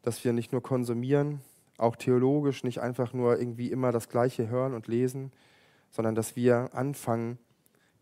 dass 0.01 0.23
wir 0.23 0.33
nicht 0.33 0.51
nur 0.51 0.63
konsumieren, 0.63 1.41
auch 1.77 1.95
theologisch 1.95 2.63
nicht 2.63 2.79
einfach 2.79 3.13
nur 3.13 3.37
irgendwie 3.37 3.71
immer 3.71 3.91
das 3.91 4.09
Gleiche 4.09 4.49
hören 4.49 4.73
und 4.73 4.87
lesen, 4.87 5.31
sondern 5.91 6.15
dass 6.15 6.35
wir 6.35 6.69
anfangen, 6.73 7.37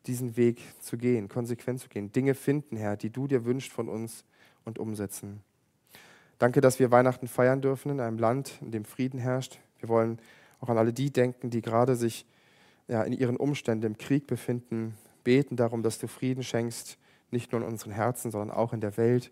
diesen 0.08 0.38
Weg 0.38 0.62
zu 0.80 0.98
gehen, 0.98 1.28
konsequent 1.28 1.80
zu 1.80 1.90
gehen, 1.90 2.12
Dinge 2.12 2.36
finden, 2.36 2.78
Herr, 2.78 2.96
die 2.96 3.10
du 3.10 3.28
dir 3.28 3.44
wünschst 3.44 3.72
von 3.72 3.90
uns 3.90 4.24
und 4.64 4.78
umsetzen. 4.78 5.42
Danke, 6.38 6.62
dass 6.62 6.80
wir 6.80 6.92
Weihnachten 6.92 7.28
feiern 7.28 7.62
dürfen 7.62 7.92
in 7.92 8.00
einem 8.00 8.18
Land, 8.18 8.60
in 8.62 8.72
dem 8.72 8.86
Frieden 8.86 9.20
herrscht. 9.20 9.60
Wir 9.80 9.90
wollen 9.90 10.20
auch 10.60 10.70
an 10.70 10.78
alle 10.78 10.94
die 10.94 11.12
denken, 11.12 11.50
die 11.50 11.62
gerade 11.62 11.96
sich 11.96 12.26
ja, 12.88 13.04
in 13.04 13.14
ihren 13.14 13.38
Umständen 13.38 13.86
im 13.86 13.98
Krieg 13.98 14.28
befinden, 14.28 14.96
beten 15.24 15.56
darum, 15.56 15.84
dass 15.84 16.00
du 16.00 16.08
Frieden 16.08 16.44
schenkst, 16.44 16.98
nicht 17.32 17.52
nur 17.52 17.62
in 17.62 17.68
unseren 17.68 17.92
Herzen, 17.92 18.32
sondern 18.32 18.56
auch 18.56 18.74
in 18.74 18.82
der 18.82 18.98
Welt 18.98 19.32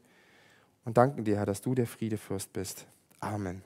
und 0.85 0.97
danken 0.97 1.23
dir, 1.23 1.37
Herr, 1.37 1.45
dass 1.45 1.61
du 1.61 1.75
der 1.75 1.87
Friedefürst 1.87 2.51
bist. 2.53 2.87
Amen. 3.19 3.61